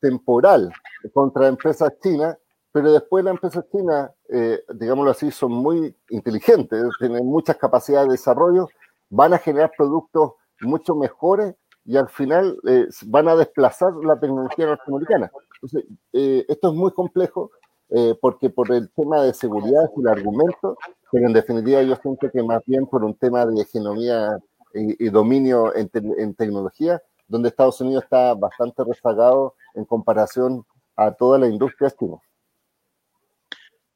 temporal 0.00 0.72
contra 1.12 1.48
empresas 1.48 1.92
chinas, 2.02 2.36
pero 2.72 2.92
después 2.92 3.24
las 3.24 3.32
empresas 3.32 3.64
chinas, 3.70 4.10
eh, 4.28 4.62
digámoslo 4.74 5.10
así, 5.10 5.30
son 5.30 5.52
muy 5.52 5.94
inteligentes, 6.10 6.84
tienen 6.98 7.26
muchas 7.26 7.56
capacidades 7.56 8.08
de 8.08 8.12
desarrollo, 8.12 8.68
van 9.10 9.34
a 9.34 9.38
generar 9.38 9.72
productos 9.76 10.32
mucho 10.60 10.94
mejores 10.94 11.54
y 11.84 11.96
al 11.96 12.08
final 12.08 12.58
eh, 12.66 12.86
van 13.06 13.28
a 13.28 13.36
desplazar 13.36 13.94
la 14.04 14.18
tecnología 14.18 14.66
norteamericana. 14.66 15.30
Entonces, 15.54 15.84
esto 16.12 16.68
es 16.68 16.74
muy 16.74 16.92
complejo 16.92 17.50
eh, 17.90 18.14
porque 18.20 18.50
por 18.50 18.70
el 18.70 18.90
tema 18.90 19.22
de 19.22 19.32
seguridad 19.32 19.84
es 19.84 19.90
el 19.98 20.08
argumento, 20.08 20.76
pero 21.10 21.26
en 21.26 21.32
definitiva 21.32 21.82
yo 21.82 21.96
siento 21.96 22.30
que 22.30 22.42
más 22.42 22.62
bien 22.66 22.86
por 22.86 23.02
un 23.02 23.14
tema 23.14 23.46
de 23.46 23.62
hegemonía 23.62 24.38
y, 24.74 25.08
dominio 25.08 25.74
en, 25.74 25.88
tecnología, 26.34 27.00
donde 27.28 27.50
Estados 27.50 27.80
Unidos 27.80 28.04
está 28.04 28.34
bastante 28.34 28.82
rezagado 28.84 29.54
en 29.74 29.84
comparación 29.84 30.66
a 30.96 31.12
toda 31.12 31.38
la 31.38 31.46
industria 31.46 31.90
china. 31.90 32.16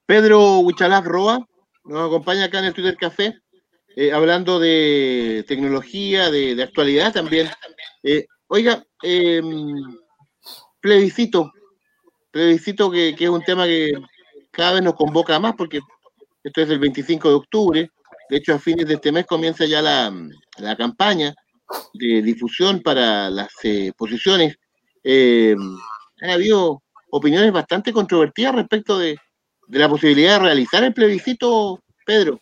Pedro 0.06 0.58
Huichalaf 0.60 1.04
Roa 1.04 1.46
nos 1.84 2.06
acompaña 2.06 2.44
acá 2.44 2.58
en 2.58 2.66
el 2.66 2.74
Twitter 2.74 2.96
Café, 2.96 3.34
eh, 3.96 4.12
hablando 4.12 4.60
de 4.60 5.44
tecnología, 5.48 6.30
de, 6.30 6.62
actualidad 6.62 7.12
también. 7.12 7.48
Eh, 8.02 8.26
oiga, 8.48 8.84
em, 9.02 9.74
plebiscito, 10.80 11.50
plebiscito 12.30 12.90
que, 12.90 13.16
es 13.18 13.28
un 13.28 13.42
tema 13.42 13.64
que 13.64 13.92
cada 14.50 14.74
vez 14.74 14.82
nos 14.82 14.94
convoca 14.94 15.38
más 15.40 15.54
porque 15.56 15.80
esto 16.44 16.60
es 16.60 16.70
el 16.70 16.78
25 16.78 17.28
de 17.28 17.34
octubre. 17.34 17.90
De 18.28 18.36
hecho, 18.36 18.54
a 18.54 18.58
fines 18.58 18.86
de 18.86 18.94
este 18.94 19.12
mes 19.12 19.26
comienza 19.26 19.64
ya 19.64 19.82
la 19.82 20.76
campaña 20.76 21.34
de 21.94 22.22
difusión 22.22 22.82
para 22.82 23.30
las 23.30 23.52
eh, 23.64 23.92
posiciones. 23.96 24.56
Eh, 25.04 25.54
han 26.20 26.30
habido 26.30 26.82
opiniones 27.10 27.52
bastante 27.52 27.92
controvertidas 27.92 28.54
respecto 28.54 28.98
de, 28.98 29.16
la 29.68 29.88
posibilidad 29.88 30.34
de 30.34 30.46
realizar 30.46 30.84
el 30.84 30.94
plebiscito, 30.94 31.80
Pedro. 32.04 32.38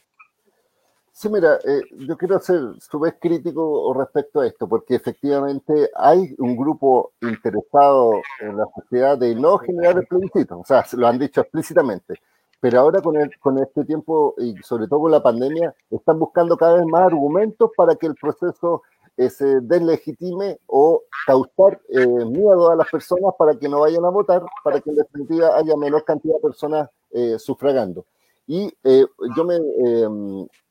Sí, 1.12 1.28
mira, 1.28 1.58
eh, 1.66 1.82
yo 1.98 2.16
quiero 2.16 2.40
ser 2.40 2.60
su 2.80 2.98
vez 2.98 3.14
crítico 3.20 3.92
respecto 3.92 4.40
a 4.40 4.46
esto, 4.46 4.66
porque 4.66 4.94
efectivamente 4.94 5.90
hay 5.94 6.34
un 6.38 6.56
grupo 6.56 7.12
interesado 7.20 8.22
en 8.40 8.56
la 8.56 8.64
sociedad 8.74 9.18
de 9.18 9.34
no 9.34 9.58
generar 9.58 9.98
el 9.98 10.06
plebiscito, 10.06 10.60
o 10.60 10.64
sea, 10.64 10.84
lo 10.92 11.06
han 11.06 11.18
dicho 11.18 11.42
explícitamente, 11.42 12.14
pero 12.58 12.80
ahora 12.80 13.02
con, 13.02 13.16
el, 13.16 13.30
con 13.38 13.58
este 13.58 13.84
tiempo 13.84 14.34
y 14.38 14.54
sobre 14.62 14.86
todo 14.86 15.00
con 15.00 15.12
la 15.12 15.22
pandemia, 15.22 15.74
están 15.90 16.18
buscando 16.18 16.56
cada 16.56 16.76
vez 16.76 16.86
más 16.86 17.02
argumentos 17.02 17.70
para 17.76 17.96
que 17.96 18.06
el 18.06 18.14
proceso 18.14 18.82
se 19.28 19.60
deslegitime 19.60 20.58
o 20.66 21.02
causar 21.26 21.80
eh, 21.90 22.06
miedo 22.06 22.70
a 22.70 22.76
las 22.76 22.88
personas 22.88 23.34
para 23.38 23.54
que 23.58 23.68
no 23.68 23.80
vayan 23.80 24.04
a 24.04 24.10
votar, 24.10 24.42
para 24.64 24.80
que 24.80 24.88
en 24.88 24.96
definitiva 24.96 25.56
haya 25.56 25.76
menor 25.76 26.04
cantidad 26.04 26.36
de 26.36 26.40
personas 26.40 26.88
eh, 27.10 27.38
sufragando. 27.38 28.06
Y 28.52 28.68
eh, 28.82 29.06
yo 29.36 29.44
me, 29.44 29.58
eh, 29.58 30.08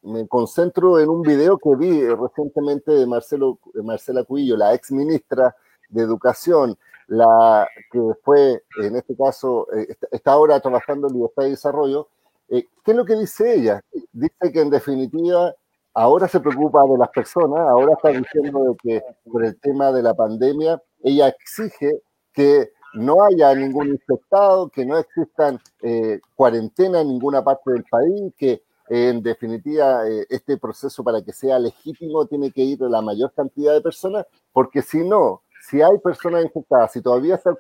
me, 0.01 0.27
concentro 0.27 0.99
en 0.99 1.07
un 1.07 1.21
video 1.21 1.57
que 1.57 1.73
vi 1.77 2.05
recientemente 2.09 2.91
de 2.91 3.07
Marcelo, 3.07 3.57
Marcela 3.73 4.25
Cuillo, 4.25 4.57
la 4.57 4.73
ex 4.73 4.91
ministra 4.91 5.55
de 5.87 6.01
Educación, 6.03 6.77
la 7.07 7.65
que 7.89 8.01
fue, 8.21 8.65
en 8.83 8.97
este 8.97 9.15
caso, 9.15 9.65
eh, 9.73 9.95
está 10.11 10.33
ahora 10.33 10.59
trabajando 10.59 11.07
en 11.07 11.13
Libertad 11.13 11.45
y 11.45 11.51
Desarrollo. 11.51 12.09
¿Qué 12.49 12.67
es 12.85 12.95
lo 12.95 13.05
que 13.05 13.15
dice 13.15 13.53
ella? 13.53 13.81
Dice 14.11 14.51
que 14.51 14.59
en 14.59 14.71
definitiva 14.71 15.55
ahora 15.93 16.27
se 16.27 16.39
preocupa 16.39 16.83
de 16.83 16.97
las 16.97 17.09
personas, 17.09 17.59
ahora 17.59 17.93
está 17.93 18.09
diciendo 18.09 18.75
que 18.81 19.01
por 19.29 19.43
el 19.43 19.59
tema 19.59 19.91
de 19.91 20.03
la 20.03 20.13
pandemia, 20.13 20.81
ella 21.03 21.27
exige 21.29 22.01
que 22.33 22.71
no 22.93 23.23
haya 23.23 23.53
ningún 23.53 23.89
infectado, 23.89 24.69
que 24.69 24.85
no 24.85 24.97
existan 24.97 25.59
eh, 25.81 26.19
cuarentena 26.35 27.01
en 27.01 27.09
ninguna 27.09 27.43
parte 27.43 27.71
del 27.71 27.83
país, 27.83 28.33
que 28.37 28.51
eh, 28.89 29.09
en 29.09 29.21
definitiva 29.21 30.07
eh, 30.07 30.25
este 30.29 30.57
proceso 30.57 31.03
para 31.03 31.21
que 31.21 31.33
sea 31.33 31.59
legítimo 31.59 32.25
tiene 32.25 32.51
que 32.51 32.63
ir 32.63 32.81
la 32.81 33.01
mayor 33.01 33.31
cantidad 33.33 33.73
de 33.73 33.81
personas, 33.81 34.25
porque 34.51 34.81
si 34.81 35.07
no, 35.07 35.43
si 35.69 35.81
hay 35.81 35.97
personas 35.99 36.43
infectadas, 36.43 36.93
si 36.93 37.01
todavía 37.01 37.35
está 37.35 37.51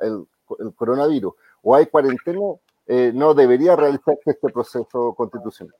el 0.00 0.74
coronavirus 0.76 1.34
o 1.62 1.74
hay 1.74 1.86
cuarentena, 1.86 2.40
eh, 2.86 3.12
no 3.14 3.34
debería 3.34 3.76
realizarse 3.76 4.30
este 4.30 4.48
proceso 4.52 5.14
constitucional. 5.14 5.76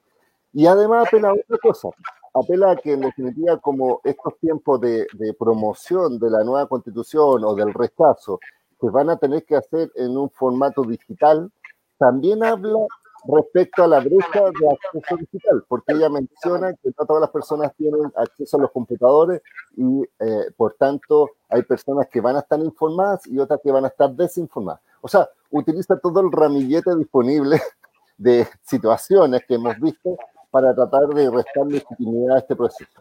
Y 0.53 0.67
además 0.67 1.07
apela 1.07 1.31
a 1.31 1.35
otra 1.35 1.59
cosa, 1.63 1.89
apela 2.35 2.73
a 2.73 2.77
que 2.77 2.93
en 2.93 3.01
definitiva 3.01 3.59
como 3.59 4.01
estos 4.05 4.39
tiempos 4.39 4.81
de, 4.81 5.07
de 5.13 5.35
promoción 5.35 6.19
de 6.19 6.31
la 6.31 6.43
nueva 6.45 6.67
constitución 6.67 7.45
o 7.45 7.55
del 7.55 7.73
rechazo 7.73 8.41
que 8.81 8.89
van 8.89 9.11
a 9.11 9.17
tener 9.17 9.45
que 9.45 9.57
hacer 9.57 9.93
en 9.95 10.17
un 10.17 10.31
formato 10.31 10.83
digital, 10.83 11.51
también 11.99 12.43
habla 12.43 12.87
respecto 13.27 13.85
a 13.85 13.89
la 13.89 14.01
brecha 14.01 14.41
de 14.59 14.69
acceso 14.69 15.17
digital, 15.17 15.65
porque 15.69 15.93
ella 15.93 16.09
menciona 16.09 16.73
que 16.75 16.91
no 16.99 17.07
todas 17.07 17.21
las 17.21 17.31
personas 17.31 17.75
tienen 17.77 18.13
acceso 18.17 18.57
a 18.57 18.61
los 18.61 18.71
computadores 18.71 19.43
y 19.77 20.03
eh, 20.19 20.51
por 20.57 20.75
tanto 20.75 21.31
hay 21.49 21.63
personas 21.63 22.09
que 22.09 22.21
van 22.21 22.37
a 22.37 22.41
estar 22.41 22.59
informadas 22.61 23.27
y 23.27 23.39
otras 23.39 23.61
que 23.63 23.73
van 23.73 23.85
a 23.85 23.89
estar 23.89 24.11
desinformadas. 24.11 24.81
O 25.03 25.09
sea, 25.09 25.29
utiliza 25.51 25.99
todo 25.99 26.21
el 26.21 26.33
ramillete 26.33 26.95
disponible 26.97 27.61
de 28.19 28.47
situaciones 28.63 29.43
que 29.47 29.55
hemos 29.55 29.79
visto 29.81 30.17
para 30.51 30.75
tratar 30.75 31.09
de 31.09 31.31
restar 31.31 31.67
legitimidad 31.67 32.37
a 32.37 32.39
este 32.41 32.57
proceso. 32.57 33.01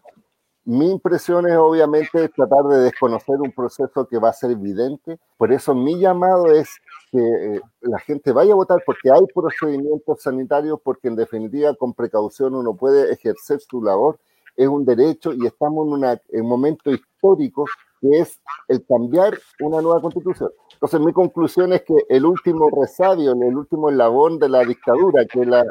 Mi 0.65 0.91
impresión 0.91 1.47
es 1.47 1.55
obviamente 1.57 2.29
tratar 2.29 2.65
de 2.65 2.81
desconocer 2.81 3.37
un 3.37 3.51
proceso 3.51 4.07
que 4.07 4.19
va 4.19 4.29
a 4.29 4.33
ser 4.33 4.51
evidente, 4.51 5.17
por 5.37 5.51
eso 5.51 5.73
mi 5.73 5.99
llamado 5.99 6.51
es 6.51 6.69
que 7.11 7.17
eh, 7.17 7.61
la 7.81 7.97
gente 7.99 8.31
vaya 8.31 8.53
a 8.53 8.57
votar 8.57 8.83
porque 8.85 9.09
hay 9.11 9.25
procedimientos 9.33 10.21
sanitarios, 10.21 10.79
porque 10.83 11.07
en 11.07 11.15
definitiva 11.15 11.73
con 11.73 11.93
precaución 11.93 12.53
uno 12.53 12.75
puede 12.75 13.11
ejercer 13.11 13.59
su 13.61 13.81
labor, 13.81 14.19
es 14.55 14.67
un 14.67 14.85
derecho 14.85 15.33
y 15.33 15.47
estamos 15.47 15.87
en, 15.87 16.41
un 16.41 16.47
momento 16.47 16.91
histórico 16.91 17.65
que 18.01 18.19
es 18.19 18.39
el 18.67 18.85
cambiar 18.85 19.37
una 19.59 19.81
nueva 19.81 20.01
constitución. 20.01 20.51
Entonces 20.73 20.99
mi 21.01 21.11
conclusión 21.11 21.73
es 21.73 21.83
que 21.83 21.95
el 22.07 22.25
último 22.25 22.69
resabio, 22.69 23.33
el 23.33 23.57
último 23.57 23.89
eslabón 23.89 24.39
de 24.39 24.49
la 24.49 24.63
dictadura, 24.63 25.25
que, 25.25 25.45
la, 25.45 25.65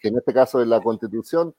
que 0.00 0.08
en 0.08 0.18
este 0.18 0.32
caso 0.32 0.60
es 0.60 0.68
la 0.68 0.80
constitución, 0.80 1.54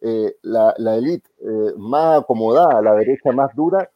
eh, 0.00 0.36
la, 0.42 0.74
élite 0.96 1.28
eh, 1.40 1.74
más 1.76 2.22
acomodada, 2.22 2.82
la 2.82 2.94
derecha 2.94 3.32
más 3.32 3.54
dura, 3.54 3.90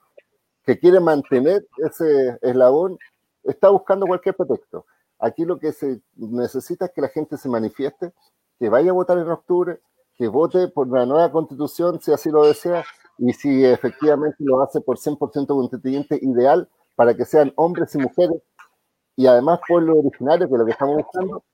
que 0.65 0.79
quiere 0.79 1.01
mantener 1.01 1.67
ese 1.79 2.39
eslabón, 2.41 2.99
está 3.43 3.69
buscando 3.69 4.07
cualquier 4.07 4.37
pretexto. 4.37 4.87
Aquí 5.19 5.45
lo 5.45 5.59
que 5.59 5.73
se 5.73 6.01
necesita 6.17 6.87
es 6.87 6.93
que 6.93 7.01
la 7.01 7.09
gente 7.09 7.37
se 7.37 7.49
manifieste, 7.49 8.13
que 8.59 8.69
vaya 8.69 8.91
a 8.91 8.95
votar 8.95 9.19
en 9.19 9.29
octubre, 9.29 9.81
que 10.17 10.29
vote 10.29 10.69
por 10.69 10.89
la 10.89 11.07
nueva 11.07 11.33
constitución 11.33 12.01
si 12.01 12.13
así 12.13 12.31
lo 12.31 12.45
desea 12.45 12.85
y 13.19 13.33
si 13.33 13.65
efectivamente 13.65 14.37
lo 14.41 14.63
hace 14.63 14.81
por 14.81 14.99
100% 14.99 15.47
constituyente 15.47 16.19
ideal 16.21 16.69
para 16.97 17.15
que 17.15 17.25
sean 17.25 17.53
hombres 17.57 17.95
y 17.95 17.99
mujeres 17.99 18.43
y 19.17 19.27
además 19.27 19.61
pueblos 19.67 19.99
originarios, 19.99 20.49
que 20.49 20.55
es 20.55 20.59
lo 20.59 20.65
que 20.65 20.73
estamos 20.73 20.97
buscando, 20.97 21.45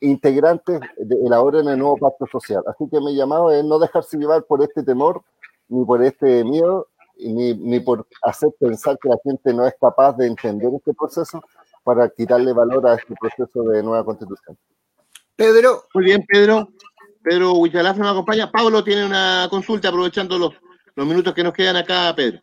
integrantes 0.00 0.80
de 0.96 1.16
la 1.28 1.40
en 1.40 1.68
el 1.68 1.78
nuevo 1.78 1.96
pacto 1.96 2.26
social. 2.26 2.62
Así 2.66 2.88
que 2.90 3.00
mi 3.00 3.14
llamado 3.14 3.50
es 3.50 3.64
no 3.64 3.78
dejarse 3.78 4.18
llevar 4.18 4.44
por 4.44 4.62
este 4.62 4.82
temor, 4.82 5.22
ni 5.68 5.84
por 5.84 6.02
este 6.02 6.44
miedo, 6.44 6.88
ni, 7.16 7.54
ni 7.54 7.80
por 7.80 8.06
hacer 8.22 8.50
pensar 8.58 8.98
que 9.00 9.08
la 9.08 9.18
gente 9.22 9.52
no 9.52 9.66
es 9.66 9.74
capaz 9.80 10.16
de 10.16 10.26
entender 10.26 10.70
este 10.74 10.94
proceso 10.94 11.42
para 11.84 12.08
quitarle 12.10 12.52
valor 12.52 12.86
a 12.86 12.94
este 12.94 13.14
proceso 13.18 13.62
de 13.64 13.82
nueva 13.82 14.04
constitución. 14.04 14.56
Pedro. 15.36 15.84
Muy 15.94 16.04
bien, 16.04 16.24
Pedro. 16.26 16.68
Pedro 17.22 17.54
Huichalaf 17.54 17.96
nos 17.96 18.10
acompaña. 18.10 18.50
Pablo 18.50 18.82
tiene 18.82 19.04
una 19.04 19.46
consulta 19.50 19.88
aprovechando 19.88 20.38
los, 20.38 20.54
los 20.94 21.06
minutos 21.06 21.34
que 21.34 21.42
nos 21.42 21.52
quedan 21.52 21.76
acá, 21.76 22.12
Pedro. 22.14 22.40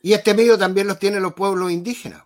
Y 0.00 0.12
este 0.12 0.34
medio 0.34 0.56
también 0.56 0.86
los 0.86 0.98
tienen 0.98 1.22
los 1.22 1.34
pueblos 1.34 1.70
indígenas, 1.70 2.22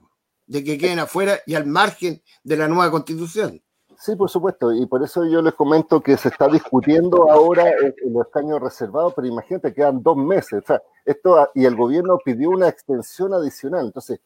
de 0.46 0.62
que 0.62 0.78
queden 0.78 0.98
afuera 0.98 1.38
y 1.46 1.54
al 1.54 1.66
margen 1.66 2.22
de 2.44 2.56
la 2.56 2.68
nueva 2.68 2.90
constitución. 2.90 3.62
Sí, 3.98 4.16
por 4.16 4.28
supuesto, 4.28 4.72
y 4.72 4.84
por 4.86 5.02
eso 5.04 5.24
yo 5.24 5.40
les 5.42 5.54
comento 5.54 6.00
que 6.00 6.16
se 6.16 6.28
está 6.28 6.48
discutiendo 6.48 7.30
ahora 7.30 7.70
en, 7.70 8.12
los 8.12 8.26
escaños 8.26 8.60
reservados, 8.60 9.12
pero 9.14 9.28
imagínate, 9.28 9.72
quedan 9.72 10.02
dos 10.02 10.16
meses, 10.16 10.54
o 10.64 10.66
sea, 10.66 10.82
esto, 11.04 11.48
y 11.54 11.64
el 11.66 11.76
gobierno 11.76 12.18
pidió 12.24 12.50
una 12.50 12.68
extensión 12.68 13.32
adicional, 13.32 13.86
entonces, 13.86 14.18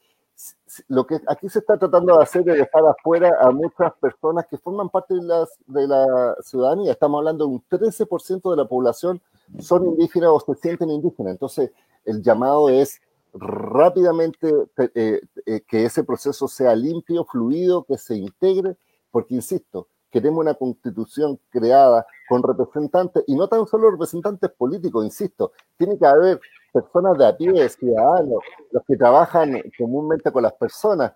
lo 0.87 1.07
que 1.07 1.19
aquí 1.27 1.49
se 1.49 1.59
está 1.59 1.77
tratando 1.77 2.15
de 2.15 2.23
hacer 2.23 2.47
es 2.49 2.57
dejar 2.57 2.83
afuera 2.85 3.31
a 3.41 3.51
muchas 3.51 3.93
personas 3.99 4.45
que 4.47 4.57
forman 4.57 4.89
parte 4.89 5.15
de, 5.15 5.23
las, 5.23 5.49
de 5.65 5.87
la 5.87 6.35
ciudadanía, 6.41 6.91
estamos 6.91 7.19
hablando 7.19 7.45
de 7.47 7.53
un 7.53 7.63
13% 7.67 8.51
de 8.51 8.57
la 8.57 8.67
población 8.67 9.21
son 9.59 9.85
indígenas 9.85 10.29
o 10.31 10.39
se 10.39 10.55
sienten 10.55 10.89
indígenas, 10.91 11.31
entonces 11.31 11.71
el 12.05 12.21
llamado 12.21 12.69
es 12.69 13.01
rápidamente 13.33 14.51
eh, 14.95 15.21
eh, 15.45 15.61
que 15.67 15.85
ese 15.85 16.03
proceso 16.03 16.47
sea 16.47 16.75
limpio, 16.75 17.25
fluido, 17.25 17.83
que 17.83 17.97
se 17.97 18.15
integre 18.15 18.77
porque 19.11 19.35
insisto, 19.35 19.87
queremos 20.11 20.41
una 20.41 20.53
constitución 20.53 21.39
creada 21.49 22.05
con 22.29 22.43
representantes, 22.43 23.23
y 23.27 23.35
no 23.35 23.47
tan 23.47 23.65
solo 23.67 23.89
representantes 23.89 24.51
políticos, 24.51 25.03
insisto, 25.03 25.51
tiene 25.77 25.97
que 25.97 26.05
haber 26.05 26.39
personas 26.71 27.17
de 27.17 27.25
a 27.25 27.35
pie, 27.35 27.69
ciudadanos, 27.69 28.39
los 28.71 28.83
que 28.87 28.95
trabajan 28.95 29.61
comúnmente 29.77 30.31
con 30.31 30.43
las 30.43 30.53
personas. 30.53 31.13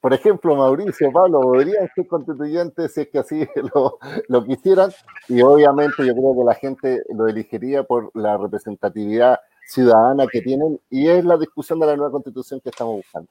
Por 0.00 0.12
ejemplo, 0.12 0.56
Mauricio, 0.56 1.12
Pablo, 1.12 1.40
podrían 1.40 1.88
ser 1.94 2.06
constituyentes 2.08 2.92
si 2.92 3.02
es 3.02 3.08
que 3.08 3.18
así 3.18 3.46
lo, 4.28 4.44
quisieran, 4.44 4.92
y 5.28 5.42
obviamente 5.42 6.04
yo 6.04 6.12
creo 6.12 6.34
que 6.36 6.44
la 6.44 6.54
gente 6.54 7.02
lo 7.14 7.28
elegiría 7.28 7.84
por 7.84 8.10
la 8.14 8.36
representatividad 8.36 9.38
ciudadana 9.66 10.26
que 10.26 10.40
tienen, 10.42 10.80
y 10.90 11.08
es 11.08 11.24
la 11.24 11.36
discusión 11.36 11.78
de 11.78 11.86
la 11.86 11.96
nueva 11.96 12.10
constitución 12.10 12.60
que 12.60 12.70
estamos 12.70 12.96
buscando. 12.96 13.30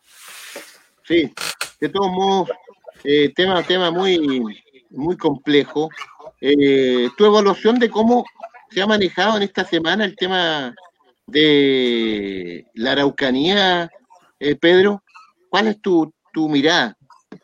Sí, 1.03 1.33
de 1.81 1.89
todos 1.89 2.09
modos, 2.11 2.49
eh, 3.03 3.33
tema, 3.33 3.61
tema 3.63 3.91
muy, 3.91 4.41
muy 4.91 5.17
complejo. 5.17 5.89
Eh, 6.39 7.09
tu 7.17 7.25
evaluación 7.25 7.79
de 7.79 7.89
cómo 7.89 8.23
se 8.69 8.81
ha 8.81 8.87
manejado 8.87 9.37
en 9.37 9.43
esta 9.43 9.65
semana 9.65 10.05
el 10.05 10.15
tema 10.15 10.73
de 11.31 12.67
la 12.73 12.91
Araucanía, 12.93 13.89
eh, 14.39 14.55
Pedro, 14.55 15.03
¿cuál 15.49 15.67
es 15.67 15.81
tu, 15.81 16.11
tu, 16.33 16.49
mirada? 16.49 16.97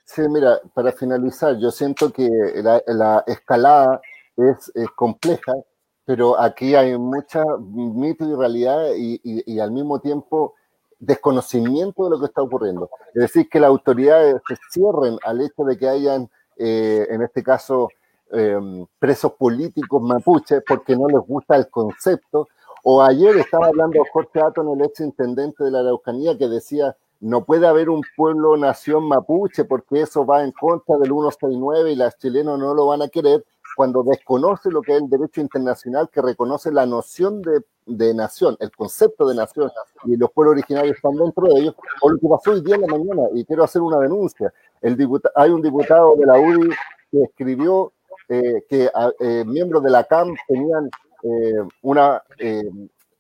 Sí, 0.06 0.22
mira, 0.30 0.60
para 0.74 0.92
finalizar, 0.92 1.58
yo 1.58 1.72
siento 1.72 2.12
que 2.12 2.30
la, 2.56 3.24
escalada 3.28 4.02
es, 4.36 4.72
compleja, 4.96 5.54
pero 6.06 6.40
aquí 6.40 6.76
hay 6.76 6.98
mucha 6.98 7.44
mito 7.60 8.26
y 8.30 8.36
realidad 8.36 8.92
y, 8.96 9.20
y 9.24 9.60
al 9.60 9.72
mismo 9.72 10.00
tiempo 10.00 10.56
desconocimiento 11.00 12.06
de 12.06 12.10
lo 12.10 12.20
que 12.20 12.26
está 12.26 12.42
ocurriendo. 12.42 12.90
Es 13.14 13.22
decir, 13.22 13.50
que 13.50 13.60
las 13.60 13.70
autoridades 13.70 14.42
se 14.48 14.56
cierren 14.72 15.18
al 15.24 15.42
hecho 15.42 15.64
de 15.64 15.78
que 15.78 15.88
hayan, 15.88 16.30
eh, 16.58 17.08
en 17.10 17.22
este 17.22 17.44
caso, 17.44 17.90
em, 18.32 18.86
presos 19.00 19.34
políticos 19.34 20.02
mapuches 20.02 20.62
porque 20.68 20.96
no 20.96 21.08
les 21.08 21.22
gusta 21.26 21.56
el 21.56 21.70
concepto. 21.70 22.48
O 22.90 23.02
ayer 23.02 23.36
estaba 23.36 23.68
hablando 23.68 24.02
Jorge 24.14 24.40
Aton, 24.40 24.70
el 24.70 24.86
ex 24.86 25.02
intendente 25.02 25.62
de 25.62 25.72
la 25.72 25.82
Araucanía, 25.82 26.38
que 26.38 26.48
decía, 26.48 26.96
no 27.20 27.44
puede 27.44 27.68
haber 27.68 27.90
un 27.90 28.02
pueblo-nación 28.16 29.10
mapuche 29.10 29.66
porque 29.66 30.04
eso 30.04 30.26
va 30.26 30.42
en 30.46 30.54
contra 30.54 30.96
del 30.96 31.10
169 31.10 31.92
y 31.92 31.96
las 31.98 32.18
chilenos 32.18 32.58
no 32.58 32.74
lo 32.74 32.88
van 32.88 33.02
a 33.02 33.10
querer 33.10 33.44
cuando 33.76 34.04
desconoce 34.04 34.72
lo 34.72 34.82
que 34.82 34.94
es 34.94 35.02
el 35.02 35.10
derecho 35.10 35.42
internacional 35.42 36.10
que 36.10 36.22
reconoce 36.22 36.72
la 36.72 36.86
noción 36.86 37.42
de, 37.42 37.60
de, 37.88 38.14
nación, 38.14 38.56
el 38.62 38.72
concepto 38.72 39.28
de 39.28 39.36
nación, 39.36 39.70
y 40.06 40.16
los 40.16 40.32
pueblos 40.32 40.54
originarios 40.54 40.96
están 40.96 41.16
dentro 41.16 41.48
de 41.48 41.60
ellos, 41.60 41.76
o 42.02 42.10
lo 42.10 42.18
que 42.18 42.28
pasó 42.30 42.52
hoy 42.52 42.62
día 42.62 42.76
en 42.76 42.82
la 42.84 42.88
mañana, 42.88 43.24
y 43.34 43.44
quiero 43.44 43.66
hacer 43.66 43.82
una 43.82 44.00
denuncia. 44.00 44.54
El 44.82 44.96
hay 45.36 45.50
un 45.52 45.62
diputado 45.62 46.16
de 46.16 46.26
la 46.26 46.40
UDI 46.40 46.70
que 47.12 47.24
escribió 47.24 47.92
eh, 48.30 48.64
que 48.70 48.90
eh, 49.20 49.44
miembros 49.46 49.84
de 49.84 49.90
la 49.90 50.06
CAM 50.06 50.34
tenían 50.48 50.90
una 51.82 52.22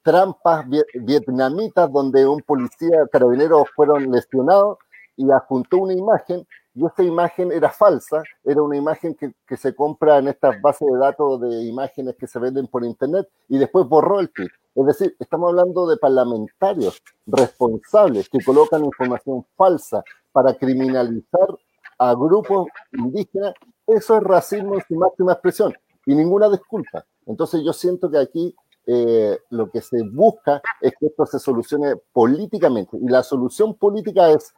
trampas 0.08 0.66
vietnamitas 0.94 1.92
donde 1.92 2.26
un 2.26 2.42
policía 2.42 3.06
carabinero 3.12 3.66
fueron 3.76 4.10
lesionados 4.10 4.78
y 5.18 5.30
adjuntó 5.30 5.80
una 5.80 5.94
imagen 5.94 6.48
y 6.78 6.86
esta 6.86 7.04
imagen 7.04 7.52
era 7.52 7.72
falsa, 7.72 8.24
era 8.46 8.62
una 8.62 8.78
imagen 8.78 9.16
que, 9.16 9.58
se 9.58 9.76
compra 9.76 10.20
en 10.20 10.30
estas 10.30 10.62
bases 10.62 10.88
de 10.88 10.98
datos 10.98 11.42
de 11.42 11.64
imágenes 11.66 12.16
que 12.16 12.28
se 12.28 12.40
venden 12.40 12.68
por 12.68 12.86
internet 12.86 13.28
y 13.50 13.58
después 13.58 13.86
borró 13.88 14.22
el 14.22 14.30
tweet. 14.32 14.52
Es 14.76 14.86
decir, 14.86 15.16
estamos 15.20 15.50
hablando 15.50 15.88
de 15.88 15.98
parlamentarios 15.98 17.02
responsables 17.26 18.30
que 18.30 18.44
colocan 18.46 18.86
información 18.86 19.44
falsa 19.58 20.04
para 20.32 20.54
criminalizar 20.54 21.50
a 21.98 22.14
grupos 22.14 22.68
indígenas. 22.94 23.56
Eso 23.88 24.18
es 24.18 24.24
racismo 24.24 24.76
en 24.76 25.00
máxima 25.00 25.34
expresión 25.34 25.74
y 26.06 26.16
ninguna 26.16 26.48
disculpa. 26.48 27.04
Entonces 27.28 27.62
yo 27.64 27.74
siento 27.74 28.10
que 28.10 28.18
aquí 28.18 28.56
eh, 28.86 29.38
lo 29.50 29.70
que 29.70 29.82
se 29.82 30.02
busca 30.04 30.62
es 30.82 30.94
que 31.00 31.08
esto 31.08 31.26
se 31.26 31.40
solucione 31.40 31.96
políticamente 32.14 32.98
y 32.98 33.08
la 33.10 33.22
solución 33.22 33.76
política 33.76 34.30
es 34.30 34.54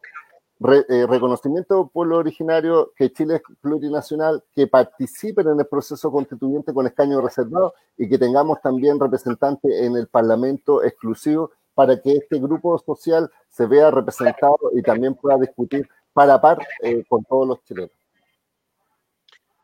eh, 0.61 1.07
reconocimiento 1.07 1.77
del 1.77 1.89
pueblo 1.89 2.17
originario, 2.17 2.91
que 2.95 3.11
Chile 3.11 3.37
es 3.37 3.41
plurinacional, 3.61 4.43
que 4.53 4.67
participen 4.67 5.47
en 5.47 5.59
el 5.59 5.65
proceso 5.65 6.11
constituyente 6.11 6.73
con 6.73 6.85
escaño 6.85 7.21
reservado 7.21 7.73
y 7.97 8.09
que 8.09 8.17
tengamos 8.17 8.61
también 8.61 8.99
representantes 8.99 9.71
en 9.81 9.95
el 9.95 10.07
Parlamento 10.07 10.83
exclusivo 10.83 11.51
para 11.73 11.99
que 12.01 12.11
este 12.11 12.39
grupo 12.39 12.77
social 12.77 13.31
se 13.47 13.65
vea 13.65 13.89
representado 13.89 14.57
y 14.73 14.81
también 14.81 15.15
pueda 15.15 15.37
discutir 15.37 15.87
para 16.11 16.41
par 16.41 16.59
eh, 16.83 17.05
con 17.07 17.23
todos 17.23 17.47
los 17.47 17.63
chilenos. 17.63 17.91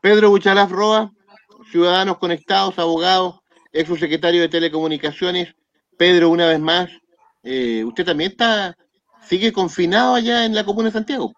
Pedro 0.00 0.30
Buchalaf 0.30 0.72
Roa, 0.72 1.12
Ciudadanos 1.70 2.18
Conectados, 2.18 2.78
abogado, 2.78 3.42
ex 3.72 3.88
secretario 3.98 4.40
de 4.42 4.48
Telecomunicaciones. 4.48 5.54
Pedro, 5.98 6.30
una 6.30 6.46
vez 6.46 6.60
más, 6.60 6.90
eh, 7.42 7.84
usted 7.84 8.04
también 8.04 8.32
está 8.32 8.76
sigue 9.26 9.52
confinado 9.52 10.14
allá 10.14 10.44
en 10.44 10.54
la 10.54 10.64
comuna 10.64 10.88
de 10.88 10.92
Santiago. 10.92 11.32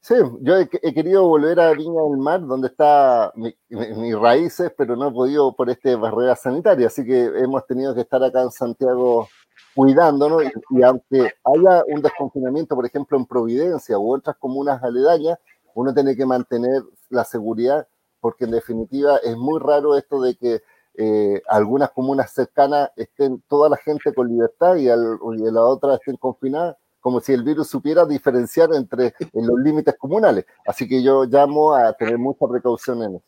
Sí, 0.00 0.14
yo 0.40 0.56
he, 0.56 0.94
querido 0.94 1.26
volver 1.26 1.58
a 1.60 1.72
Viña 1.72 2.02
del 2.02 2.18
Mar, 2.18 2.40
donde 2.46 2.68
está 2.68 3.32
mis 3.34 4.18
raíces, 4.18 4.72
pero 4.76 4.96
no 4.96 5.08
he 5.08 5.12
podido 5.12 5.54
por 5.54 5.68
esta 5.70 5.96
barrera 5.96 6.36
sanitaria, 6.36 6.86
así 6.86 7.04
que 7.04 7.24
hemos 7.24 7.66
tenido 7.66 7.94
que 7.94 8.02
estar 8.02 8.22
acá 8.22 8.42
en 8.42 8.50
Santiago 8.50 9.28
cuidándonos 9.74 10.44
y, 10.70 10.82
aunque 10.82 11.32
haya 11.44 11.84
un 11.88 12.00
desconfinamiento, 12.00 12.74
por 12.74 12.86
ejemplo, 12.86 13.18
en 13.18 13.26
Providencia 13.26 13.98
u 13.98 14.14
otras 14.14 14.36
comunas 14.38 14.82
aledañas, 14.82 15.38
uno 15.74 15.92
tiene 15.92 16.16
que 16.16 16.24
mantener 16.24 16.82
la 17.10 17.24
seguridad 17.24 17.86
porque 18.20 18.44
en 18.44 18.52
definitiva 18.52 19.18
es 19.18 19.36
muy 19.36 19.60
raro 19.60 19.96
esto 19.96 20.20
de 20.20 20.36
que 20.36 20.62
eh, 20.94 21.42
algunas 21.48 21.90
comunas 21.90 22.32
cercanas 22.32 22.90
estén 22.96 23.42
toda 23.48 23.68
la 23.68 23.76
gente 23.76 24.12
con 24.12 24.28
libertad 24.28 24.76
y, 24.76 24.88
al, 24.88 25.18
y 25.36 25.50
la 25.50 25.64
otra 25.64 25.94
estén 25.94 26.16
confinadas 26.16 26.76
como 27.00 27.20
si 27.20 27.32
el 27.32 27.42
virus 27.42 27.68
supiera 27.68 28.04
diferenciar 28.04 28.70
entre 28.74 29.14
los 29.32 29.58
límites 29.60 29.94
comunales. 29.96 30.44
Así 30.66 30.88
que 30.88 31.02
yo 31.02 31.24
llamo 31.24 31.72
a 31.72 31.92
tener 31.92 32.18
mucha 32.18 32.46
precaución 32.46 33.02
en 33.02 33.14
eso. 33.16 33.24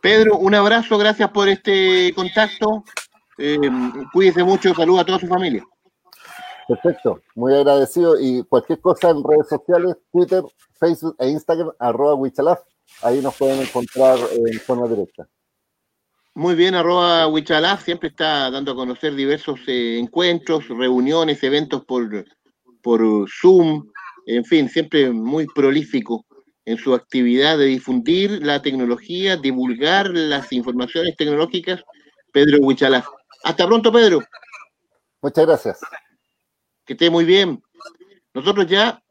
Pedro, 0.00 0.36
un 0.36 0.54
abrazo, 0.54 0.98
gracias 0.98 1.30
por 1.30 1.48
este 1.48 2.12
contacto. 2.14 2.84
Eh, 3.38 3.58
cuídese 4.12 4.44
mucho, 4.44 4.74
saludos 4.74 5.00
a 5.00 5.06
toda 5.06 5.18
su 5.18 5.26
familia. 5.26 5.64
Perfecto, 6.68 7.20
muy 7.34 7.54
agradecido. 7.54 8.20
Y 8.20 8.44
cualquier 8.44 8.80
cosa 8.80 9.10
en 9.10 9.24
redes 9.24 9.48
sociales, 9.48 9.96
Twitter, 10.12 10.44
Facebook 10.74 11.16
e 11.18 11.30
Instagram, 11.30 11.72
arroba 11.78 12.14
Wichalaf, 12.14 12.60
ahí 13.02 13.20
nos 13.20 13.34
pueden 13.36 13.60
encontrar 13.60 14.18
en 14.32 14.60
forma 14.60 14.88
directa. 14.88 15.28
Muy 16.34 16.54
bien, 16.54 16.74
arroba 16.74 17.26
Wichalaf 17.26 17.84
siempre 17.84 18.10
está 18.10 18.50
dando 18.50 18.72
a 18.72 18.76
conocer 18.76 19.14
diversos 19.14 19.60
eh, 19.66 19.98
encuentros, 19.98 20.68
reuniones, 20.68 21.42
eventos 21.42 21.84
por, 21.84 22.24
por 22.82 23.28
Zoom, 23.28 23.90
en 24.26 24.44
fin, 24.44 24.68
siempre 24.68 25.10
muy 25.10 25.46
prolífico 25.46 26.24
en 26.64 26.76
su 26.76 26.94
actividad 26.94 27.56
de 27.56 27.64
difundir 27.64 28.44
la 28.44 28.60
tecnología, 28.60 29.36
divulgar 29.36 30.10
las 30.10 30.52
informaciones 30.52 31.16
tecnológicas. 31.16 31.82
Pedro 32.30 32.58
Wichalaf. 32.60 33.06
Hasta 33.42 33.66
pronto, 33.66 33.90
Pedro. 33.90 34.20
Muchas 35.22 35.46
gracias. 35.46 35.80
Que 36.84 36.92
esté 36.92 37.08
muy 37.10 37.24
bien. 37.24 37.62
Nosotros 38.34 38.66
ya, 38.66 39.02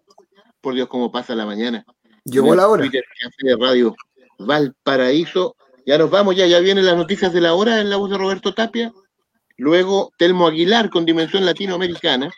por 0.62 0.76
Dios, 0.76 0.88
cómo 0.88 1.12
pasa 1.12 1.36
la 1.36 1.46
mañana. 1.46 1.84
Llegó 2.32 2.56
la 2.56 2.68
hora. 2.68 2.86
De 2.88 3.56
Radio 3.56 3.96
Valparaíso 4.40 5.56
ya 5.88 5.98
nos 5.98 6.10
vamos, 6.10 6.36
ya, 6.36 6.46
ya 6.46 6.60
vienen 6.60 6.86
las 6.86 6.98
noticias 6.98 7.32
de 7.32 7.40
la 7.40 7.54
hora 7.54 7.80
en 7.80 7.90
la 7.90 7.96
voz 7.96 8.10
de 8.10 8.18
Roberto 8.18 8.54
Tapia. 8.54 8.92
Luego, 9.56 10.12
Telmo 10.18 10.48
Aguilar 10.48 10.90
con 10.90 11.06
Dimensión 11.06 11.46
Latinoamericana. 11.46 12.30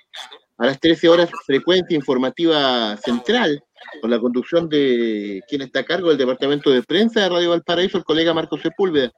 A 0.59 0.67
las 0.67 0.79
13 0.79 1.09
horas, 1.09 1.31
frecuencia 1.47 1.95
informativa 1.95 2.95
central, 2.97 3.63
con 4.01 4.11
la 4.11 4.19
conducción 4.19 4.69
de 4.69 5.41
quien 5.47 5.63
está 5.63 5.79
a 5.79 5.85
cargo 5.85 6.09
del 6.09 6.19
departamento 6.19 6.69
de 6.69 6.83
prensa 6.83 7.21
de 7.21 7.29
Radio 7.29 7.49
Valparaíso, 7.49 7.97
el 7.97 8.03
colega 8.03 8.35
Marcos 8.35 8.61
Sepúlveda. 8.61 9.11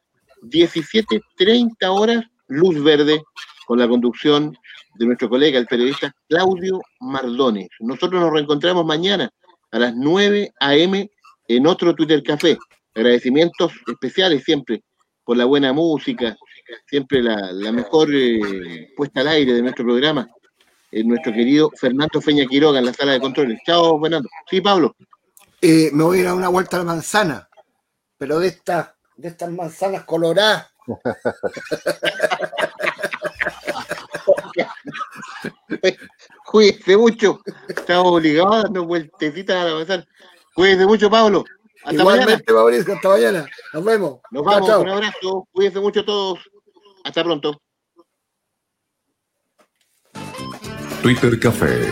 17.30 0.44 1.76
horas, 1.90 2.24
Luz 2.48 2.82
Verde, 2.82 3.22
con 3.66 3.80
la 3.80 3.88
conducción 3.90 4.56
de 4.96 5.06
nuestro 5.06 5.28
colega, 5.28 5.60
el 5.60 5.68
periodista 5.68 6.16
Claudio 6.30 6.80
Mardones. 7.02 7.68
Nosotros 7.82 8.22
nos 8.22 8.32
reencontramos 8.32 8.86
mañana 8.86 9.30
a 9.72 9.80
las 9.80 9.96
9 9.96 10.54
a.m. 10.60 11.10
en 11.48 11.68
otro 11.68 11.96
Twitter 11.96 12.22
Café 12.24 12.58
agradecimientos 12.94 13.72
especiales 13.88 14.44
siempre 14.44 14.84
por 15.24 15.38
la 15.38 15.46
buena 15.46 15.72
música, 15.72 16.36
siempre 16.88 17.22
la, 17.22 17.72
mejor 17.72 18.10
eh, 18.14 18.92
puesta 18.96 19.22
al 19.22 19.30
aire 19.30 19.54
de 19.54 19.62
nuestro 19.62 19.86
programa, 19.86 20.30
eh, 20.92 21.04
nuestro 21.04 21.32
querido 21.32 21.72
Fernando 21.72 22.22
Feña 22.22 22.46
Quiroga 22.46 22.80
en 22.80 22.86
la 22.86 22.94
sala 22.94 23.14
de 23.14 23.20
controles. 23.20 23.60
Chao, 23.66 24.00
Fernando. 24.02 24.30
Sí, 24.50 24.62
Pablo. 24.62 24.96
Eh, 25.62 25.90
me 25.94 26.04
voy 26.04 26.18
a 26.18 26.22
ir 26.22 26.28
a 26.28 26.34
una 26.34 26.50
vuelta 26.50 26.78
a 26.78 26.80
la 26.80 26.86
manzana, 26.86 27.48
pero 28.18 28.40
de 28.40 28.48
estas 28.48 28.92
de 29.16 29.28
estas 29.28 29.52
manzanas 29.52 30.04
coloradas. 30.04 30.68
Cuídese 36.52 36.98
mucho. 36.98 37.40
Estamos 37.70 38.12
obligados 38.12 38.54
a 38.54 38.62
darnos 38.64 38.86
vueltecitas 38.86 39.56
a 39.56 39.66
la 39.70 39.76
manzana. 39.76 40.06
Cuídese 40.54 40.86
mucho, 40.86 41.10
Pablo. 41.10 41.46
Hasta 41.86 42.02
Igualmente, 42.02 42.44
mañana. 42.52 42.54
Mauricio, 42.54 42.94
hasta 42.94 43.10
mañana. 43.10 43.46
Nos 43.74 43.86
vemos. 43.86 44.20
Nos 44.32 44.44
vamos. 44.44 44.70
Un 44.70 44.90
abrazo. 44.90 45.48
Cuídense 45.54 45.80
mucho 45.80 46.04
todos. 46.04 46.40
Hasta 47.06 47.24
pronto. 47.24 47.62
Twitter 51.02 51.40
Café. 51.40 51.90